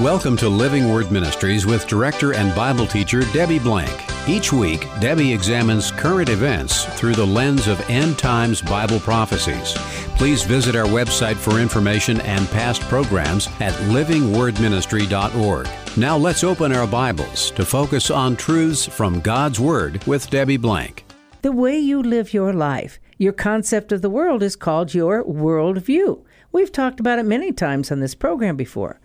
Welcome 0.00 0.36
to 0.38 0.48
Living 0.48 0.92
Word 0.92 1.12
Ministries 1.12 1.66
with 1.66 1.86
director 1.86 2.34
and 2.34 2.52
Bible 2.56 2.84
teacher 2.84 3.20
Debbie 3.32 3.60
Blank. 3.60 3.92
Each 4.28 4.52
week, 4.52 4.88
Debbie 4.98 5.32
examines 5.32 5.92
current 5.92 6.28
events 6.30 6.84
through 6.98 7.14
the 7.14 7.24
lens 7.24 7.68
of 7.68 7.80
end 7.88 8.18
times 8.18 8.60
Bible 8.60 8.98
prophecies. 8.98 9.74
Please 10.16 10.42
visit 10.42 10.74
our 10.74 10.86
website 10.86 11.36
for 11.36 11.60
information 11.60 12.20
and 12.22 12.48
past 12.48 12.82
programs 12.82 13.46
at 13.60 13.72
livingwordministry.org. 13.84 15.68
Now 15.96 16.16
let's 16.16 16.42
open 16.42 16.72
our 16.72 16.88
Bibles 16.88 17.52
to 17.52 17.64
focus 17.64 18.10
on 18.10 18.34
truths 18.34 18.84
from 18.84 19.20
God's 19.20 19.60
Word 19.60 20.04
with 20.08 20.28
Debbie 20.28 20.56
Blank. 20.56 21.04
The 21.42 21.52
way 21.52 21.78
you 21.78 22.02
live 22.02 22.34
your 22.34 22.52
life, 22.52 22.98
your 23.16 23.32
concept 23.32 23.92
of 23.92 24.02
the 24.02 24.10
world 24.10 24.42
is 24.42 24.56
called 24.56 24.92
your 24.92 25.22
worldview. 25.22 26.20
We've 26.50 26.72
talked 26.72 26.98
about 26.98 27.20
it 27.20 27.26
many 27.26 27.52
times 27.52 27.92
on 27.92 28.00
this 28.00 28.16
program 28.16 28.56
before. 28.56 28.98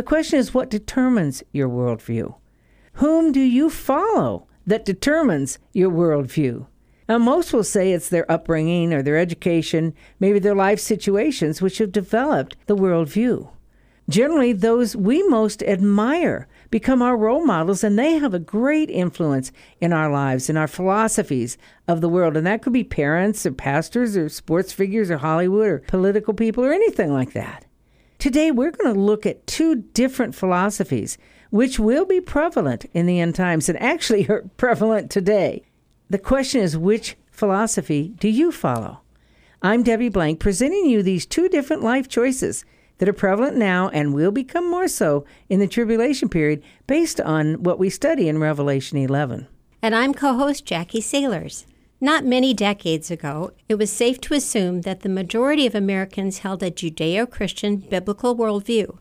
The 0.00 0.06
question 0.06 0.38
is 0.38 0.54
what 0.54 0.70
determines 0.70 1.42
your 1.52 1.68
worldview? 1.68 2.34
Whom 2.94 3.32
do 3.32 3.40
you 3.40 3.68
follow 3.68 4.46
that 4.66 4.86
determines 4.86 5.58
your 5.74 5.90
worldview? 5.90 6.66
Now, 7.06 7.18
most 7.18 7.52
will 7.52 7.64
say 7.64 7.92
it's 7.92 8.08
their 8.08 8.24
upbringing 8.32 8.94
or 8.94 9.02
their 9.02 9.18
education, 9.18 9.92
maybe 10.18 10.38
their 10.38 10.54
life 10.54 10.80
situations, 10.80 11.60
which 11.60 11.76
have 11.76 11.92
developed 11.92 12.56
the 12.64 12.74
worldview. 12.74 13.50
Generally, 14.08 14.54
those 14.54 14.96
we 14.96 15.22
most 15.24 15.62
admire 15.64 16.48
become 16.70 17.02
our 17.02 17.14
role 17.14 17.44
models, 17.44 17.84
and 17.84 17.98
they 17.98 18.14
have 18.14 18.32
a 18.32 18.38
great 18.38 18.88
influence 18.88 19.52
in 19.82 19.92
our 19.92 20.10
lives, 20.10 20.48
in 20.48 20.56
our 20.56 20.66
philosophies 20.66 21.58
of 21.86 22.00
the 22.00 22.08
world. 22.08 22.38
And 22.38 22.46
that 22.46 22.62
could 22.62 22.72
be 22.72 22.84
parents 22.84 23.44
or 23.44 23.52
pastors 23.52 24.16
or 24.16 24.30
sports 24.30 24.72
figures 24.72 25.10
or 25.10 25.18
Hollywood 25.18 25.68
or 25.68 25.78
political 25.80 26.32
people 26.32 26.64
or 26.64 26.72
anything 26.72 27.12
like 27.12 27.34
that. 27.34 27.66
Today, 28.20 28.50
we're 28.50 28.70
going 28.70 28.92
to 28.94 29.00
look 29.00 29.24
at 29.24 29.46
two 29.46 29.76
different 29.76 30.34
philosophies 30.34 31.16
which 31.48 31.78
will 31.78 32.04
be 32.04 32.20
prevalent 32.20 32.84
in 32.92 33.06
the 33.06 33.18
end 33.18 33.34
times 33.34 33.66
and 33.66 33.80
actually 33.80 34.28
are 34.28 34.42
prevalent 34.58 35.10
today. 35.10 35.64
The 36.10 36.18
question 36.18 36.60
is 36.60 36.76
which 36.76 37.16
philosophy 37.30 38.12
do 38.18 38.28
you 38.28 38.52
follow? 38.52 39.00
I'm 39.62 39.82
Debbie 39.82 40.10
Blank 40.10 40.38
presenting 40.38 40.84
you 40.84 41.02
these 41.02 41.24
two 41.24 41.48
different 41.48 41.82
life 41.82 42.08
choices 42.08 42.66
that 42.98 43.08
are 43.08 43.14
prevalent 43.14 43.56
now 43.56 43.88
and 43.88 44.12
will 44.12 44.32
become 44.32 44.70
more 44.70 44.86
so 44.86 45.24
in 45.48 45.58
the 45.58 45.66
tribulation 45.66 46.28
period 46.28 46.62
based 46.86 47.22
on 47.22 47.62
what 47.62 47.78
we 47.78 47.88
study 47.88 48.28
in 48.28 48.36
Revelation 48.36 48.98
11. 48.98 49.48
And 49.80 49.94
I'm 49.94 50.12
co 50.12 50.34
host 50.34 50.66
Jackie 50.66 51.00
Sailors. 51.00 51.64
Not 52.02 52.24
many 52.24 52.54
decades 52.54 53.10
ago, 53.10 53.52
it 53.68 53.74
was 53.74 53.92
safe 53.92 54.22
to 54.22 54.32
assume 54.32 54.80
that 54.82 55.00
the 55.00 55.10
majority 55.10 55.66
of 55.66 55.74
Americans 55.74 56.38
held 56.38 56.62
a 56.62 56.70
Judeo 56.70 57.30
Christian 57.30 57.76
biblical 57.76 58.34
worldview. 58.34 58.96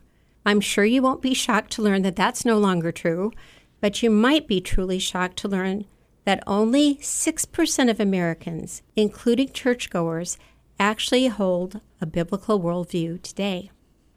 I'm 0.46 0.60
sure 0.60 0.84
you 0.84 1.02
won't 1.02 1.22
be 1.22 1.34
shocked 1.34 1.72
to 1.74 1.82
learn 1.82 2.02
that 2.02 2.18
that's 2.18 2.44
no 2.44 2.58
longer 2.58 2.92
true, 2.92 3.32
but 3.80 4.04
you 4.04 4.10
might 4.10 4.50
be 4.50 4.60
truly 4.60 5.00
shocked 5.00 5.38
to 5.38 5.48
learn 5.48 5.86
that 6.26 6.44
only 6.46 6.96
6% 6.96 7.90
of 7.90 8.02
Americans, 8.02 8.82
including 8.98 9.54
churchgoers, 9.54 10.38
actually 10.78 11.28
hold 11.28 11.80
a 12.02 12.06
biblical 12.06 12.60
worldview 12.60 13.22
today. 13.22 13.72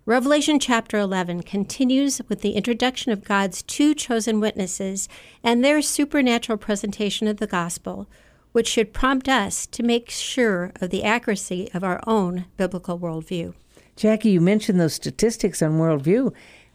Revelation 0.07 0.59
chapter 0.59 0.99
11 0.99 1.45
continues 1.45 2.21
with 2.29 2.41
the 2.41 2.55
introduction 2.55 3.13
of 3.13 3.23
God's 3.23 3.63
two 3.63 3.95
chosen 3.95 4.41
witnesses 4.41 5.09
and 5.45 5.65
their 5.65 5.81
supernatural 5.81 6.59
presentation 6.59 7.29
of 7.29 7.37
the 7.37 7.47
gospel, 7.47 8.09
which 8.53 8.69
should 8.69 8.93
prompt 8.93 9.29
us 9.29 9.67
to 9.67 9.83
make 9.83 10.11
sure 10.11 10.73
of 10.81 10.91
the 10.91 11.05
accuracy 11.05 11.69
of 11.75 11.83
our 11.83 12.01
own 12.07 12.47
biblical 12.57 12.99
worldview. 12.99 13.55
Jackie, 13.97 14.31
you 14.31 14.41
mentioned 14.41 14.81
those 14.81 14.95
statistics 14.95 15.63
on 15.63 15.73
worldview. 15.73 16.33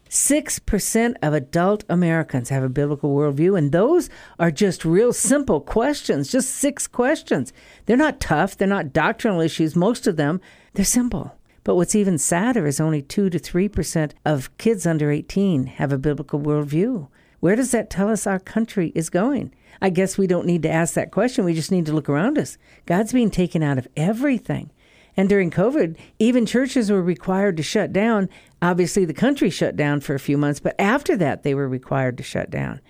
6% 0.08 1.14
of 1.22 1.34
adult 1.34 1.84
Americans 1.88 2.48
have 2.48 2.62
a 2.62 2.68
biblical 2.68 3.14
worldview, 3.14 3.58
and 3.58 3.72
those 3.72 4.08
are 4.38 4.50
just 4.50 4.84
real 4.84 5.12
simple 5.12 5.60
questions, 5.60 6.32
just 6.32 6.50
six 6.50 6.86
questions. 6.86 7.52
They're 7.86 7.96
not 7.96 8.20
tough, 8.20 8.56
they're 8.56 8.66
not 8.66 8.92
doctrinal 8.92 9.40
issues, 9.40 9.76
most 9.76 10.06
of 10.06 10.16
them, 10.16 10.40
they're 10.74 10.84
simple. 10.84 11.34
But 11.64 11.74
what's 11.74 11.94
even 11.94 12.16
sadder 12.16 12.66
is 12.66 12.80
only 12.80 13.02
2 13.02 13.28
to 13.28 13.38
3% 13.38 14.12
of 14.24 14.56
kids 14.56 14.86
under 14.86 15.10
18 15.10 15.66
have 15.66 15.92
a 15.92 15.98
biblical 15.98 16.40
worldview. 16.40 17.08
Where 17.40 17.56
does 17.56 17.70
that 17.70 17.90
tell 17.90 18.08
us 18.08 18.26
our 18.26 18.38
country 18.38 18.92
is 18.94 19.10
going? 19.10 19.52
I 19.80 19.90
guess 19.90 20.18
we 20.18 20.26
don't 20.26 20.46
need 20.46 20.62
to 20.62 20.70
ask 20.70 20.94
that 20.94 21.12
question. 21.12 21.44
We 21.44 21.54
just 21.54 21.70
need 21.70 21.86
to 21.86 21.92
look 21.92 22.08
around 22.08 22.36
us. 22.38 22.58
God's 22.86 23.12
being 23.12 23.30
taken 23.30 23.62
out 23.62 23.78
of 23.78 23.88
everything. 23.96 24.70
And 25.16 25.28
during 25.28 25.50
COVID, 25.50 25.96
even 26.18 26.46
churches 26.46 26.90
were 26.90 27.02
required 27.02 27.56
to 27.56 27.62
shut 27.62 27.92
down. 27.92 28.28
Obviously, 28.62 29.04
the 29.04 29.14
country 29.14 29.50
shut 29.50 29.76
down 29.76 30.00
for 30.00 30.14
a 30.14 30.20
few 30.20 30.38
months, 30.38 30.60
but 30.60 30.76
after 30.78 31.16
that, 31.16 31.42
they 31.42 31.54
were 31.54 31.68
required 31.68 32.16
to 32.18 32.22
shut 32.22 32.50
down. 32.50 32.80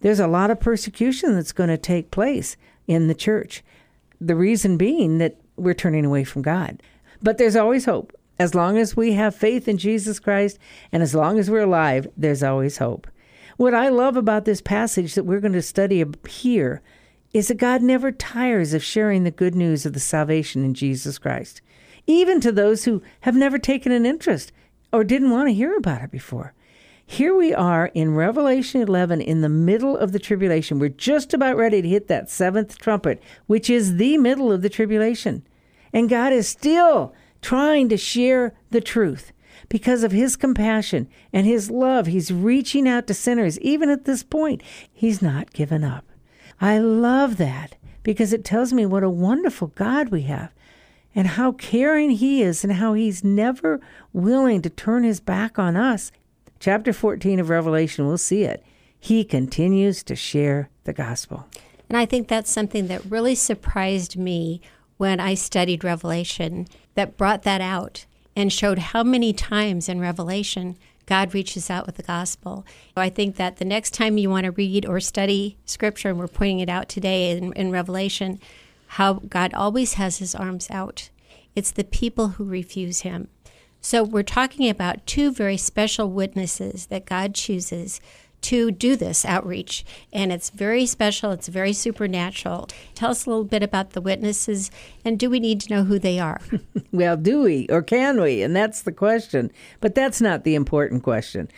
There's 0.00 0.20
a 0.20 0.26
lot 0.26 0.50
of 0.50 0.60
persecution 0.60 1.34
that's 1.34 1.52
going 1.52 1.70
to 1.70 1.78
take 1.78 2.10
place 2.10 2.56
in 2.86 3.08
the 3.08 3.14
church. 3.14 3.62
The 4.20 4.36
reason 4.36 4.76
being 4.76 5.18
that 5.18 5.38
we're 5.56 5.74
turning 5.74 6.04
away 6.04 6.24
from 6.24 6.42
God. 6.42 6.82
But 7.22 7.38
there's 7.38 7.56
always 7.56 7.84
hope. 7.84 8.12
As 8.38 8.54
long 8.54 8.76
as 8.76 8.96
we 8.96 9.12
have 9.12 9.34
faith 9.34 9.66
in 9.66 9.78
Jesus 9.78 10.18
Christ 10.18 10.58
and 10.92 11.02
as 11.02 11.14
long 11.14 11.38
as 11.38 11.50
we're 11.50 11.62
alive, 11.62 12.06
there's 12.16 12.42
always 12.42 12.78
hope. 12.78 13.06
What 13.56 13.72
I 13.72 13.88
love 13.88 14.18
about 14.18 14.44
this 14.44 14.60
passage 14.60 15.14
that 15.14 15.24
we're 15.24 15.40
going 15.40 15.54
to 15.54 15.62
study 15.62 16.04
here 16.28 16.82
is 17.32 17.48
that 17.48 17.54
God 17.54 17.80
never 17.80 18.12
tires 18.12 18.74
of 18.74 18.84
sharing 18.84 19.24
the 19.24 19.30
good 19.30 19.54
news 19.54 19.86
of 19.86 19.94
the 19.94 20.00
salvation 20.00 20.62
in 20.62 20.74
Jesus 20.74 21.16
Christ, 21.16 21.62
even 22.06 22.38
to 22.40 22.52
those 22.52 22.84
who 22.84 23.02
have 23.20 23.34
never 23.34 23.58
taken 23.58 23.92
an 23.92 24.04
interest 24.04 24.52
or 24.92 25.04
didn't 25.04 25.30
want 25.30 25.48
to 25.48 25.54
hear 25.54 25.74
about 25.74 26.02
it 26.02 26.10
before. 26.10 26.52
Here 27.06 27.34
we 27.34 27.54
are 27.54 27.86
in 27.94 28.14
Revelation 28.14 28.82
11 28.82 29.22
in 29.22 29.40
the 29.40 29.48
middle 29.48 29.96
of 29.96 30.12
the 30.12 30.18
tribulation. 30.18 30.78
We're 30.78 30.90
just 30.90 31.32
about 31.32 31.56
ready 31.56 31.80
to 31.80 31.88
hit 31.88 32.08
that 32.08 32.28
seventh 32.28 32.76
trumpet, 32.78 33.22
which 33.46 33.70
is 33.70 33.96
the 33.96 34.18
middle 34.18 34.52
of 34.52 34.60
the 34.60 34.68
tribulation. 34.68 35.46
And 35.94 36.10
God 36.10 36.32
is 36.32 36.46
still 36.46 37.14
trying 37.40 37.88
to 37.88 37.96
share 37.96 38.54
the 38.70 38.82
truth 38.82 39.32
because 39.68 40.02
of 40.02 40.12
his 40.12 40.36
compassion 40.36 41.08
and 41.32 41.46
his 41.46 41.70
love. 41.70 42.06
He's 42.06 42.32
reaching 42.32 42.88
out 42.88 43.06
to 43.06 43.14
sinners. 43.14 43.58
Even 43.60 43.90
at 43.90 44.04
this 44.04 44.22
point, 44.22 44.62
he's 44.92 45.20
not 45.20 45.52
given 45.52 45.84
up. 45.84 46.04
I 46.60 46.78
love 46.78 47.36
that 47.36 47.76
because 48.02 48.32
it 48.32 48.44
tells 48.44 48.72
me 48.72 48.86
what 48.86 49.02
a 49.02 49.10
wonderful 49.10 49.68
God 49.68 50.10
we 50.10 50.22
have 50.22 50.52
and 51.14 51.28
how 51.28 51.52
caring 51.52 52.10
he 52.10 52.42
is 52.42 52.62
and 52.62 52.74
how 52.74 52.94
he's 52.94 53.24
never 53.24 53.80
willing 54.12 54.62
to 54.62 54.70
turn 54.70 55.02
his 55.02 55.18
back 55.18 55.58
on 55.58 55.76
us. 55.76 56.12
Chapter 56.60 56.92
14 56.92 57.40
of 57.40 57.48
Revelation, 57.48 58.06
we'll 58.06 58.18
see 58.18 58.44
it. 58.44 58.62
He 58.98 59.24
continues 59.24 60.02
to 60.04 60.16
share 60.16 60.70
the 60.84 60.92
gospel. 60.92 61.46
And 61.88 61.96
I 61.96 62.06
think 62.06 62.28
that's 62.28 62.50
something 62.50 62.88
that 62.88 63.04
really 63.04 63.34
surprised 63.34 64.16
me 64.16 64.60
when 64.96 65.20
I 65.20 65.34
studied 65.34 65.84
Revelation 65.84 66.66
that 66.94 67.16
brought 67.16 67.42
that 67.42 67.60
out 67.60 68.06
and 68.36 68.52
showed 68.52 68.78
how 68.78 69.02
many 69.02 69.32
times 69.32 69.88
in 69.88 69.98
Revelation 69.98 70.76
God 71.06 71.34
reaches 71.34 71.70
out 71.70 71.86
with 71.86 71.96
the 71.96 72.02
gospel. 72.02 72.66
I 72.96 73.08
think 73.08 73.36
that 73.36 73.56
the 73.56 73.64
next 73.64 73.94
time 73.94 74.18
you 74.18 74.28
want 74.28 74.44
to 74.44 74.50
read 74.50 74.84
or 74.84 75.00
study 75.00 75.56
scripture, 75.64 76.10
and 76.10 76.18
we're 76.18 76.28
pointing 76.28 76.58
it 76.58 76.68
out 76.68 76.88
today 76.88 77.30
in, 77.30 77.52
in 77.54 77.70
Revelation, 77.70 78.38
how 78.88 79.14
God 79.14 79.54
always 79.54 79.94
has 79.94 80.18
his 80.18 80.34
arms 80.34 80.68
out. 80.70 81.10
It's 81.54 81.70
the 81.70 81.84
people 81.84 82.28
who 82.30 82.44
refuse 82.44 83.00
him. 83.00 83.28
So 83.80 84.02
we're 84.02 84.24
talking 84.24 84.68
about 84.68 85.06
two 85.06 85.30
very 85.30 85.56
special 85.56 86.10
witnesses 86.10 86.86
that 86.86 87.06
God 87.06 87.34
chooses 87.34 88.00
to 88.46 88.70
do 88.70 88.94
this 88.94 89.24
outreach. 89.24 89.84
And 90.12 90.30
it's 90.30 90.50
very 90.50 90.86
special, 90.86 91.32
it's 91.32 91.48
very 91.48 91.72
supernatural. 91.72 92.68
Tell 92.94 93.10
us 93.10 93.26
a 93.26 93.30
little 93.30 93.44
bit 93.44 93.64
about 93.64 93.90
the 93.90 94.00
witnesses, 94.00 94.70
and 95.04 95.18
do 95.18 95.28
we 95.28 95.40
need 95.40 95.60
to 95.62 95.74
know 95.74 95.84
who 95.84 95.98
they 95.98 96.20
are? 96.20 96.40
well, 96.92 97.16
do 97.16 97.42
we 97.42 97.66
or 97.70 97.82
can 97.82 98.20
we? 98.20 98.42
And 98.42 98.54
that's 98.54 98.82
the 98.82 98.92
question. 98.92 99.50
But 99.80 99.96
that's 99.96 100.20
not 100.20 100.44
the 100.44 100.54
important 100.54 101.02
question. 101.02 101.48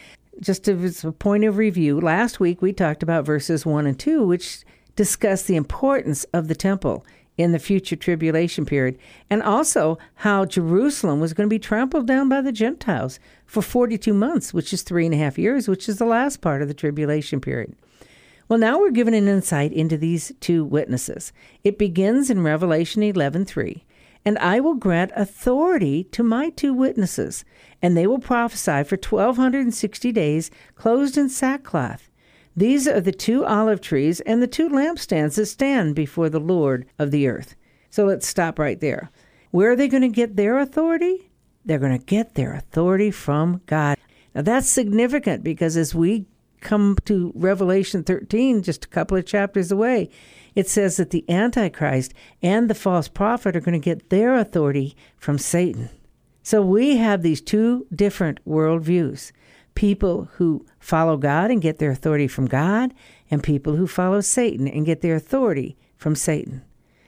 Just 0.40 0.66
as 0.66 1.04
a 1.04 1.12
point 1.12 1.44
of 1.44 1.58
review, 1.58 2.00
last 2.00 2.40
week 2.40 2.62
we 2.62 2.72
talked 2.72 3.02
about 3.02 3.26
verses 3.26 3.66
1 3.66 3.86
and 3.86 3.98
2, 3.98 4.24
which 4.24 4.64
discuss 4.96 5.42
the 5.42 5.56
importance 5.56 6.24
of 6.32 6.48
the 6.48 6.54
temple 6.54 7.04
in 7.38 7.52
the 7.52 7.58
future 7.58 7.96
tribulation 7.96 8.66
period, 8.66 8.98
and 9.30 9.42
also 9.42 9.96
how 10.16 10.44
Jerusalem 10.44 11.20
was 11.20 11.32
going 11.32 11.48
to 11.48 11.54
be 11.54 11.58
trampled 11.58 12.06
down 12.06 12.28
by 12.28 12.42
the 12.42 12.52
Gentiles 12.52 13.18
for 13.46 13.62
42 13.62 14.12
months, 14.12 14.52
which 14.52 14.72
is 14.74 14.82
three 14.82 15.06
and 15.06 15.14
a 15.14 15.18
half 15.18 15.38
years, 15.38 15.68
which 15.68 15.88
is 15.88 15.96
the 15.96 16.04
last 16.04 16.40
part 16.42 16.60
of 16.60 16.68
the 16.68 16.74
tribulation 16.74 17.40
period. 17.40 17.74
Well, 18.48 18.58
now 18.58 18.78
we're 18.78 18.90
given 18.90 19.14
an 19.14 19.28
insight 19.28 19.72
into 19.72 19.96
these 19.96 20.32
two 20.40 20.64
witnesses. 20.64 21.32
It 21.64 21.78
begins 21.78 22.28
in 22.28 22.42
Revelation 22.42 23.02
11:3. 23.02 23.84
And 24.24 24.36
I 24.38 24.58
will 24.60 24.74
grant 24.74 25.12
authority 25.14 26.04
to 26.04 26.22
my 26.22 26.50
two 26.50 26.74
witnesses, 26.74 27.44
and 27.80 27.96
they 27.96 28.06
will 28.06 28.18
prophesy 28.18 28.82
for 28.82 28.96
1260 28.96 30.12
days, 30.12 30.50
clothed 30.74 31.16
in 31.16 31.28
sackcloth. 31.28 32.07
These 32.58 32.88
are 32.88 33.00
the 33.00 33.12
two 33.12 33.44
olive 33.44 33.80
trees 33.80 34.18
and 34.22 34.42
the 34.42 34.48
two 34.48 34.68
lampstands 34.68 35.36
that 35.36 35.46
stand 35.46 35.94
before 35.94 36.28
the 36.28 36.40
Lord 36.40 36.86
of 36.98 37.12
the 37.12 37.28
earth. 37.28 37.54
So 37.88 38.04
let's 38.04 38.26
stop 38.26 38.58
right 38.58 38.80
there. 38.80 39.12
Where 39.52 39.70
are 39.70 39.76
they 39.76 39.86
going 39.86 40.02
to 40.02 40.08
get 40.08 40.34
their 40.34 40.58
authority? 40.58 41.30
They're 41.64 41.78
going 41.78 41.96
to 41.96 42.04
get 42.04 42.34
their 42.34 42.54
authority 42.54 43.12
from 43.12 43.60
God. 43.66 43.96
Now 44.34 44.42
that's 44.42 44.68
significant 44.68 45.44
because 45.44 45.76
as 45.76 45.94
we 45.94 46.26
come 46.60 46.96
to 47.04 47.30
Revelation 47.36 48.02
13, 48.02 48.64
just 48.64 48.86
a 48.86 48.88
couple 48.88 49.16
of 49.16 49.24
chapters 49.24 49.70
away, 49.70 50.10
it 50.56 50.68
says 50.68 50.96
that 50.96 51.10
the 51.10 51.24
Antichrist 51.30 52.12
and 52.42 52.68
the 52.68 52.74
false 52.74 53.06
prophet 53.06 53.54
are 53.54 53.60
going 53.60 53.80
to 53.80 53.84
get 53.84 54.10
their 54.10 54.34
authority 54.34 54.96
from 55.16 55.38
Satan. 55.38 55.90
So 56.42 56.60
we 56.60 56.96
have 56.96 57.22
these 57.22 57.40
two 57.40 57.86
different 57.94 58.44
worldviews 58.44 59.30
people 59.78 60.28
who 60.38 60.66
follow 60.80 61.16
God 61.16 61.52
and 61.52 61.62
get 61.62 61.78
their 61.78 61.92
authority 61.92 62.26
from 62.26 62.46
God, 62.46 62.92
and 63.30 63.44
people 63.44 63.76
who 63.76 63.86
follow 63.86 64.20
Satan 64.20 64.66
and 64.66 64.84
get 64.84 65.02
their 65.02 65.14
authority 65.14 65.76
from 65.96 66.16
Satan. 66.16 66.62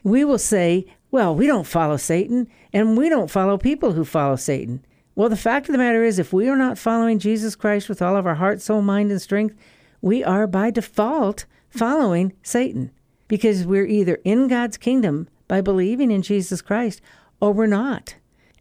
We 0.04 0.24
will 0.24 0.38
say, 0.38 0.86
well, 1.10 1.34
we 1.34 1.48
don't 1.48 1.66
follow 1.66 1.96
Satan, 1.96 2.46
and 2.72 2.96
we 2.96 3.08
don't 3.08 3.28
follow 3.28 3.58
people 3.58 3.94
who 3.94 4.04
follow 4.04 4.36
Satan. 4.36 4.84
Well, 5.16 5.28
the 5.28 5.36
fact 5.36 5.68
of 5.68 5.72
the 5.72 5.78
matter 5.78 6.04
is, 6.04 6.20
if 6.20 6.32
we 6.32 6.48
are 6.48 6.54
not 6.56 6.78
following 6.78 7.18
Jesus 7.18 7.56
Christ 7.56 7.88
with 7.88 8.00
all 8.00 8.16
of 8.16 8.24
our 8.24 8.36
heart, 8.36 8.62
soul, 8.62 8.82
mind, 8.82 9.10
and 9.10 9.20
strength, 9.20 9.56
we 10.00 10.22
are 10.22 10.46
by 10.46 10.70
default 10.70 11.46
following 11.70 12.34
Satan 12.40 12.92
because 13.26 13.66
we're 13.66 13.86
either 13.86 14.20
in 14.22 14.46
God's 14.46 14.76
kingdom 14.76 15.28
by 15.48 15.60
believing 15.60 16.12
in 16.12 16.22
Jesus 16.22 16.62
Christ 16.62 17.00
or 17.40 17.52
we're 17.52 17.66
not. 17.66 18.14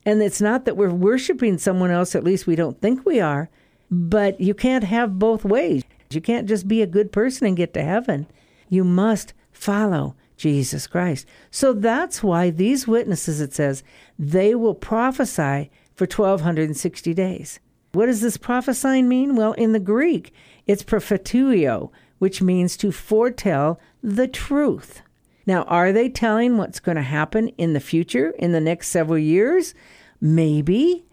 And 0.03 0.19
it's 0.23 0.41
not 0.41 0.65
that 0.65 0.77
we're 0.77 0.89
worshiping 0.89 1.59
someone 1.59 1.91
else, 1.91 2.15
at 2.15 2.23
least 2.23 2.47
we 2.47 2.55
don't 2.55 2.81
think 2.81 3.05
we 3.05 3.19
are, 3.19 3.51
but 3.91 4.39
you 4.39 4.53
can't 4.53 4.83
have 4.83 5.19
both 5.19 5.43
ways. 5.43 5.83
You 6.09 6.21
can't 6.21 6.47
just 6.47 6.67
be 6.67 6.81
a 6.81 6.87
good 6.87 7.11
person 7.11 7.47
and 7.47 7.57
get 7.57 7.73
to 7.73 7.83
heaven. 7.83 8.27
You 8.69 8.83
must 8.83 9.33
follow 9.51 10.15
Jesus 10.37 10.87
Christ. 10.87 11.27
So 11.51 11.73
that's 11.73 12.23
why 12.23 12.49
these 12.49 12.87
witnesses, 12.87 13.41
it 13.41 13.53
says, 13.53 13.83
they 14.17 14.55
will 14.55 14.73
prophesy 14.73 15.69
for 15.95 16.05
1260 16.05 17.13
days. 17.13 17.59
What 17.91 18.05
does 18.05 18.21
this 18.21 18.37
prophesying 18.37 19.07
mean? 19.09 19.35
Well, 19.35 19.53
in 19.53 19.73
the 19.73 19.79
Greek, 19.79 20.33
it's 20.65 20.83
propheteuo, 20.83 21.91
which 22.19 22.41
means 22.41 22.77
to 22.77 22.91
foretell 22.91 23.79
the 24.01 24.27
truth. 24.27 25.01
Now, 25.45 25.63
are 25.63 25.91
they 25.91 26.09
telling 26.09 26.57
what's 26.57 26.79
going 26.79 26.97
to 26.97 27.01
happen 27.01 27.49
in 27.49 27.73
the 27.73 27.79
future, 27.79 28.31
in 28.37 28.51
the 28.51 28.61
next 28.61 28.89
several 28.89 29.17
years? 29.17 29.73
Maybe, 30.21 31.05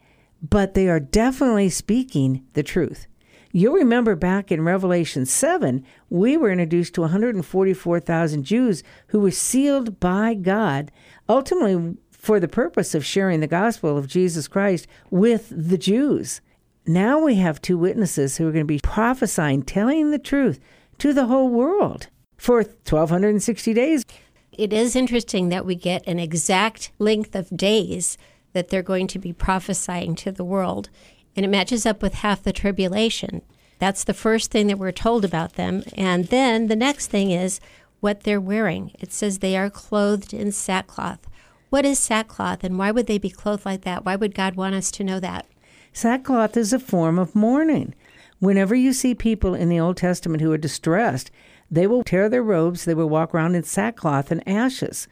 but 0.50 0.74
they 0.74 0.88
are 0.88 1.00
definitely 1.00 1.68
speaking 1.68 2.44
the 2.52 2.62
truth. 2.62 3.06
You'll 3.52 3.74
remember 3.74 4.14
back 4.14 4.52
in 4.52 4.62
Revelation 4.62 5.24
7, 5.24 5.84
we 6.10 6.36
were 6.36 6.50
introduced 6.50 6.94
to 6.94 7.00
144,000 7.02 8.44
Jews 8.44 8.82
who 9.08 9.20
were 9.20 9.30
sealed 9.30 9.98
by 9.98 10.34
God, 10.34 10.90
ultimately 11.28 11.96
for 12.10 12.38
the 12.38 12.48
purpose 12.48 12.94
of 12.94 13.04
sharing 13.04 13.40
the 13.40 13.46
gospel 13.46 13.96
of 13.96 14.08
Jesus 14.08 14.46
Christ 14.46 14.86
with 15.10 15.50
the 15.50 15.78
Jews. 15.78 16.40
Now 16.86 17.18
we 17.18 17.36
have 17.36 17.62
two 17.62 17.78
witnesses 17.78 18.36
who 18.36 18.46
are 18.46 18.52
going 18.52 18.64
to 18.64 18.66
be 18.66 18.80
prophesying, 18.80 19.62
telling 19.62 20.10
the 20.10 20.18
truth 20.18 20.60
to 20.98 21.12
the 21.12 21.26
whole 21.26 21.48
world 21.48 22.08
for 22.36 22.58
1260 22.58 23.72
days. 23.72 24.04
It 24.52 24.72
is 24.72 24.96
interesting 24.96 25.48
that 25.48 25.64
we 25.64 25.74
get 25.74 26.06
an 26.06 26.18
exact 26.18 26.90
length 26.98 27.34
of 27.34 27.56
days 27.56 28.18
that 28.56 28.70
they're 28.70 28.82
going 28.82 29.06
to 29.06 29.18
be 29.18 29.34
prophesying 29.34 30.14
to 30.14 30.32
the 30.32 30.42
world, 30.42 30.88
and 31.36 31.44
it 31.44 31.50
matches 31.50 31.84
up 31.84 32.00
with 32.00 32.14
half 32.14 32.42
the 32.42 32.54
tribulation. 32.54 33.42
That's 33.78 34.02
the 34.02 34.14
first 34.14 34.50
thing 34.50 34.68
that 34.68 34.78
we're 34.78 34.92
told 34.92 35.26
about 35.26 35.56
them. 35.56 35.82
And 35.94 36.28
then 36.28 36.68
the 36.68 36.74
next 36.74 37.08
thing 37.08 37.30
is 37.30 37.60
what 38.00 38.22
they're 38.22 38.40
wearing. 38.40 38.92
It 38.98 39.12
says 39.12 39.40
they 39.40 39.58
are 39.58 39.68
clothed 39.68 40.32
in 40.32 40.52
sackcloth. 40.52 41.26
What 41.68 41.84
is 41.84 41.98
sackcloth 41.98 42.64
and 42.64 42.78
why 42.78 42.90
would 42.90 43.06
they 43.06 43.18
be 43.18 43.28
clothed 43.28 43.66
like 43.66 43.82
that? 43.82 44.06
Why 44.06 44.16
would 44.16 44.34
God 44.34 44.54
want 44.54 44.74
us 44.74 44.90
to 44.92 45.04
know 45.04 45.20
that? 45.20 45.44
Sackcloth 45.92 46.56
is 46.56 46.72
a 46.72 46.78
form 46.78 47.18
of 47.18 47.34
mourning. 47.34 47.94
Whenever 48.38 48.74
you 48.74 48.94
see 48.94 49.14
people 49.14 49.54
in 49.54 49.68
the 49.68 49.80
Old 49.80 49.98
Testament 49.98 50.40
who 50.40 50.52
are 50.52 50.56
distressed, 50.56 51.30
they 51.70 51.86
will 51.86 52.02
tear 52.02 52.30
their 52.30 52.42
robes, 52.42 52.86
they 52.86 52.94
will 52.94 53.10
walk 53.10 53.34
around 53.34 53.54
in 53.54 53.64
sackcloth 53.64 54.30
and 54.30 54.46
ashes. 54.48 55.08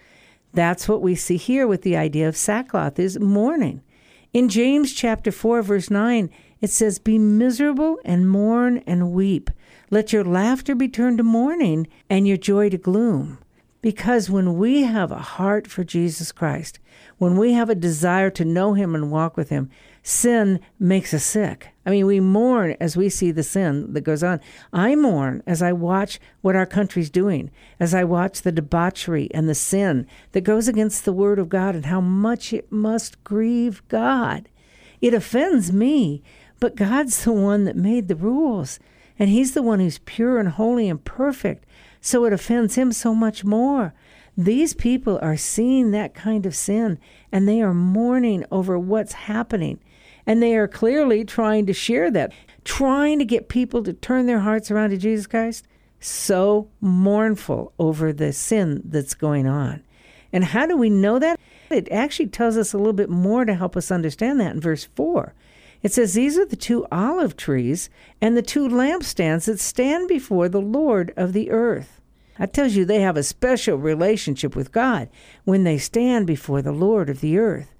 That's 0.54 0.88
what 0.88 1.02
we 1.02 1.16
see 1.16 1.36
here 1.36 1.66
with 1.66 1.82
the 1.82 1.96
idea 1.96 2.28
of 2.28 2.36
sackcloth 2.36 2.98
is 2.98 3.18
mourning. 3.18 3.82
In 4.32 4.48
James 4.48 4.92
chapter 4.92 5.30
4 5.32 5.62
verse 5.62 5.90
9, 5.90 6.30
it 6.60 6.70
says, 6.70 6.98
Be 6.98 7.18
miserable 7.18 7.98
and 8.04 8.28
mourn 8.28 8.78
and 8.86 9.12
weep. 9.12 9.50
Let 9.90 10.12
your 10.12 10.24
laughter 10.24 10.74
be 10.74 10.88
turned 10.88 11.18
to 11.18 11.24
mourning 11.24 11.88
and 12.08 12.26
your 12.26 12.36
joy 12.36 12.70
to 12.70 12.78
gloom. 12.78 13.38
Because 13.82 14.30
when 14.30 14.56
we 14.56 14.84
have 14.84 15.12
a 15.12 15.18
heart 15.18 15.66
for 15.66 15.84
Jesus 15.84 16.32
Christ, 16.32 16.78
when 17.18 17.36
we 17.36 17.52
have 17.52 17.68
a 17.68 17.74
desire 17.74 18.30
to 18.30 18.44
know 18.44 18.72
Him 18.72 18.94
and 18.94 19.10
walk 19.10 19.36
with 19.36 19.50
Him, 19.50 19.68
sin 20.02 20.60
makes 20.78 21.12
us 21.12 21.24
sick. 21.24 21.73
I 21.86 21.90
mean, 21.90 22.06
we 22.06 22.20
mourn 22.20 22.76
as 22.80 22.96
we 22.96 23.08
see 23.08 23.30
the 23.30 23.42
sin 23.42 23.92
that 23.92 24.00
goes 24.00 24.22
on. 24.22 24.40
I 24.72 24.94
mourn 24.94 25.42
as 25.46 25.62
I 25.62 25.72
watch 25.72 26.18
what 26.40 26.56
our 26.56 26.66
country's 26.66 27.10
doing, 27.10 27.50
as 27.78 27.94
I 27.94 28.04
watch 28.04 28.42
the 28.42 28.52
debauchery 28.52 29.28
and 29.34 29.48
the 29.48 29.54
sin 29.54 30.06
that 30.32 30.40
goes 30.42 30.66
against 30.66 31.04
the 31.04 31.12
Word 31.12 31.38
of 31.38 31.48
God 31.48 31.74
and 31.74 31.86
how 31.86 32.00
much 32.00 32.52
it 32.52 32.72
must 32.72 33.22
grieve 33.22 33.82
God. 33.88 34.48
It 35.00 35.12
offends 35.12 35.72
me 35.72 36.22
but 36.64 36.76
God's 36.76 37.24
the 37.24 37.32
one 37.32 37.64
that 37.64 37.76
made 37.76 38.08
the 38.08 38.16
rules, 38.16 38.78
and 39.18 39.28
He's 39.28 39.52
the 39.52 39.62
one 39.62 39.80
who's 39.80 39.98
pure 39.98 40.38
and 40.38 40.48
holy 40.48 40.88
and 40.88 41.04
perfect, 41.04 41.66
so 42.00 42.24
it 42.24 42.32
offends 42.32 42.76
Him 42.76 42.90
so 42.90 43.14
much 43.14 43.44
more. 43.44 43.92
These 44.34 44.72
people 44.72 45.18
are 45.20 45.36
seeing 45.36 45.90
that 45.90 46.14
kind 46.14 46.46
of 46.46 46.56
sin, 46.56 46.98
and 47.30 47.46
they 47.46 47.60
are 47.60 47.74
mourning 47.74 48.46
over 48.50 48.78
what's 48.78 49.12
happening. 49.12 49.78
And 50.26 50.42
they 50.42 50.56
are 50.56 50.68
clearly 50.68 51.24
trying 51.24 51.66
to 51.66 51.72
share 51.72 52.10
that, 52.10 52.32
trying 52.64 53.18
to 53.18 53.24
get 53.24 53.48
people 53.48 53.82
to 53.82 53.92
turn 53.92 54.26
their 54.26 54.40
hearts 54.40 54.70
around 54.70 54.90
to 54.90 54.96
Jesus 54.96 55.26
Christ. 55.26 55.66
So 56.00 56.68
mournful 56.80 57.72
over 57.78 58.12
the 58.12 58.32
sin 58.32 58.82
that's 58.84 59.14
going 59.14 59.46
on. 59.46 59.82
And 60.32 60.44
how 60.44 60.66
do 60.66 60.76
we 60.76 60.90
know 60.90 61.18
that? 61.18 61.38
It 61.70 61.90
actually 61.90 62.26
tells 62.26 62.56
us 62.56 62.72
a 62.72 62.78
little 62.78 62.92
bit 62.92 63.10
more 63.10 63.44
to 63.44 63.54
help 63.54 63.76
us 63.76 63.90
understand 63.90 64.40
that 64.40 64.54
in 64.54 64.60
verse 64.60 64.88
4. 64.96 65.34
It 65.82 65.92
says, 65.92 66.14
These 66.14 66.38
are 66.38 66.46
the 66.46 66.56
two 66.56 66.86
olive 66.90 67.36
trees 67.36 67.90
and 68.20 68.36
the 68.36 68.42
two 68.42 68.68
lampstands 68.68 69.44
that 69.44 69.60
stand 69.60 70.08
before 70.08 70.48
the 70.48 70.60
Lord 70.60 71.12
of 71.16 71.32
the 71.34 71.50
earth. 71.50 72.00
That 72.38 72.52
tells 72.52 72.74
you 72.74 72.84
they 72.84 73.00
have 73.00 73.16
a 73.16 73.22
special 73.22 73.76
relationship 73.76 74.56
with 74.56 74.72
God 74.72 75.08
when 75.44 75.64
they 75.64 75.78
stand 75.78 76.26
before 76.26 76.62
the 76.62 76.72
Lord 76.72 77.08
of 77.08 77.20
the 77.20 77.38
earth. 77.38 77.73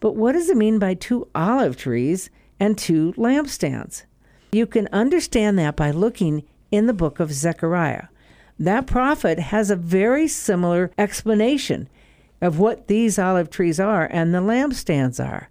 But 0.00 0.16
what 0.16 0.32
does 0.32 0.48
it 0.48 0.56
mean 0.56 0.78
by 0.78 0.94
two 0.94 1.28
olive 1.34 1.76
trees 1.76 2.30
and 2.58 2.76
two 2.76 3.12
lampstands? 3.16 4.04
You 4.50 4.66
can 4.66 4.88
understand 4.92 5.58
that 5.58 5.76
by 5.76 5.90
looking 5.90 6.42
in 6.70 6.86
the 6.86 6.94
book 6.94 7.20
of 7.20 7.32
Zechariah. 7.32 8.06
That 8.58 8.86
prophet 8.86 9.38
has 9.38 9.70
a 9.70 9.76
very 9.76 10.26
similar 10.26 10.90
explanation 10.98 11.88
of 12.40 12.58
what 12.58 12.88
these 12.88 13.18
olive 13.18 13.50
trees 13.50 13.78
are 13.78 14.08
and 14.10 14.34
the 14.34 14.40
lampstands 14.40 15.24
are. 15.24 15.48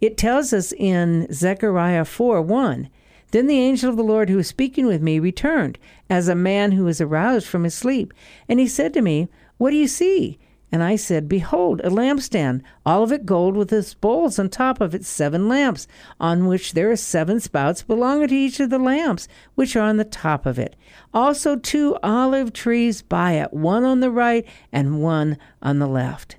It 0.00 0.16
tells 0.16 0.52
us 0.52 0.72
in 0.72 1.30
Zechariah 1.32 2.04
4 2.04 2.40
1 2.40 2.88
Then 3.32 3.46
the 3.46 3.58
angel 3.58 3.90
of 3.90 3.96
the 3.96 4.02
Lord 4.02 4.30
who 4.30 4.36
was 4.36 4.48
speaking 4.48 4.86
with 4.86 5.02
me 5.02 5.18
returned, 5.18 5.78
as 6.08 6.28
a 6.28 6.34
man 6.34 6.72
who 6.72 6.86
is 6.86 7.00
aroused 7.00 7.46
from 7.46 7.64
his 7.64 7.74
sleep. 7.74 8.14
And 8.48 8.58
he 8.58 8.66
said 8.66 8.94
to 8.94 9.02
me, 9.02 9.28
What 9.58 9.70
do 9.70 9.76
you 9.76 9.88
see? 9.88 10.38
And 10.72 10.82
I 10.84 10.96
said, 10.96 11.28
Behold, 11.28 11.80
a 11.80 11.90
lampstand, 11.90 12.62
all 12.86 13.02
of 13.02 13.10
it 13.10 13.26
gold, 13.26 13.56
with 13.56 13.72
its 13.72 13.94
bowls 13.94 14.38
on 14.38 14.48
top 14.48 14.80
of 14.80 14.94
it 14.94 15.04
seven 15.04 15.48
lamps, 15.48 15.88
on 16.20 16.46
which 16.46 16.74
there 16.74 16.90
are 16.90 16.96
seven 16.96 17.40
spouts 17.40 17.82
belonging 17.82 18.28
to 18.28 18.36
each 18.36 18.60
of 18.60 18.70
the 18.70 18.78
lamps, 18.78 19.26
which 19.56 19.74
are 19.74 19.82
on 19.82 19.96
the 19.96 20.04
top 20.04 20.46
of 20.46 20.58
it. 20.58 20.76
Also 21.12 21.56
two 21.56 21.96
olive 22.02 22.52
trees 22.52 23.02
by 23.02 23.32
it, 23.32 23.52
one 23.52 23.84
on 23.84 24.00
the 24.00 24.10
right 24.10 24.46
and 24.70 25.02
one 25.02 25.36
on 25.60 25.80
the 25.80 25.88
left. 25.88 26.36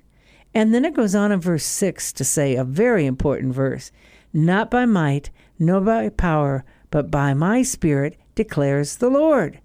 And 0.54 0.74
then 0.74 0.84
it 0.84 0.94
goes 0.94 1.14
on 1.14 1.32
in 1.32 1.40
verse 1.40 1.64
6 1.64 2.12
to 2.14 2.24
say 2.24 2.56
a 2.56 2.64
very 2.64 3.06
important 3.06 3.54
verse 3.54 3.92
Not 4.32 4.70
by 4.70 4.86
might, 4.86 5.30
nor 5.58 5.80
by 5.80 6.08
power, 6.08 6.64
but 6.90 7.10
by 7.10 7.34
my 7.34 7.62
spirit, 7.62 8.18
declares 8.34 8.96
the 8.96 9.10
Lord. 9.10 9.60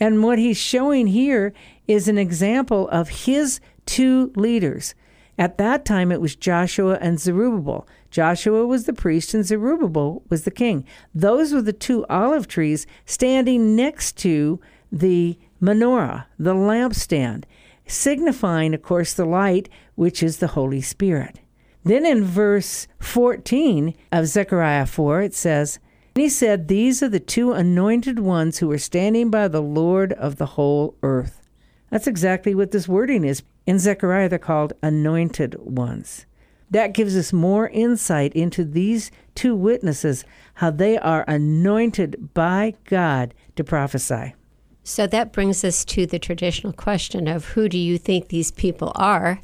And 0.00 0.22
what 0.22 0.38
he's 0.38 0.56
showing 0.56 1.08
here 1.08 1.52
is 1.86 2.08
an 2.08 2.18
example 2.18 2.88
of 2.88 3.08
his 3.08 3.60
two 3.88 4.32
leaders. 4.36 4.94
At 5.38 5.56
that 5.58 5.84
time, 5.84 6.12
it 6.12 6.20
was 6.20 6.36
Joshua 6.36 6.98
and 7.00 7.18
Zerubbabel. 7.18 7.88
Joshua 8.10 8.66
was 8.66 8.84
the 8.84 8.92
priest 8.92 9.34
and 9.34 9.44
Zerubbabel 9.44 10.22
was 10.28 10.42
the 10.42 10.50
king. 10.50 10.84
Those 11.14 11.52
were 11.52 11.62
the 11.62 11.72
two 11.72 12.04
olive 12.10 12.48
trees 12.48 12.86
standing 13.06 13.74
next 13.74 14.16
to 14.18 14.60
the 14.92 15.38
menorah, 15.62 16.26
the 16.38 16.54
lampstand 16.54 17.44
signifying, 17.86 18.74
of 18.74 18.82
course, 18.82 19.14
the 19.14 19.24
light, 19.24 19.68
which 19.94 20.22
is 20.22 20.36
the 20.36 20.48
Holy 20.48 20.82
Spirit. 20.82 21.40
Then 21.84 22.04
in 22.04 22.22
verse 22.22 22.86
14 23.00 23.94
of 24.12 24.26
Zechariah 24.26 24.86
4, 24.86 25.22
it 25.22 25.34
says, 25.34 25.78
he 26.14 26.28
said, 26.28 26.68
These 26.68 27.02
are 27.02 27.08
the 27.08 27.20
two 27.20 27.52
anointed 27.52 28.18
ones 28.18 28.58
who 28.58 28.70
are 28.72 28.78
standing 28.78 29.30
by 29.30 29.48
the 29.48 29.62
Lord 29.62 30.12
of 30.12 30.36
the 30.36 30.46
whole 30.46 30.96
earth. 31.02 31.47
That's 31.90 32.06
exactly 32.06 32.54
what 32.54 32.70
this 32.70 32.88
wording 32.88 33.24
is. 33.24 33.42
In 33.66 33.78
Zechariah, 33.78 34.28
they're 34.28 34.38
called 34.38 34.72
anointed 34.82 35.56
ones. 35.58 36.26
That 36.70 36.92
gives 36.92 37.16
us 37.16 37.32
more 37.32 37.68
insight 37.68 38.34
into 38.34 38.64
these 38.64 39.10
two 39.34 39.54
witnesses, 39.54 40.24
how 40.54 40.70
they 40.70 40.98
are 40.98 41.24
anointed 41.26 42.34
by 42.34 42.74
God 42.84 43.32
to 43.56 43.64
prophesy. 43.64 44.34
So 44.82 45.06
that 45.06 45.32
brings 45.32 45.64
us 45.64 45.84
to 45.86 46.06
the 46.06 46.18
traditional 46.18 46.72
question 46.72 47.26
of 47.28 47.46
who 47.46 47.68
do 47.68 47.78
you 47.78 47.98
think 47.98 48.28
these 48.28 48.50
people 48.50 48.92
are? 48.94 49.40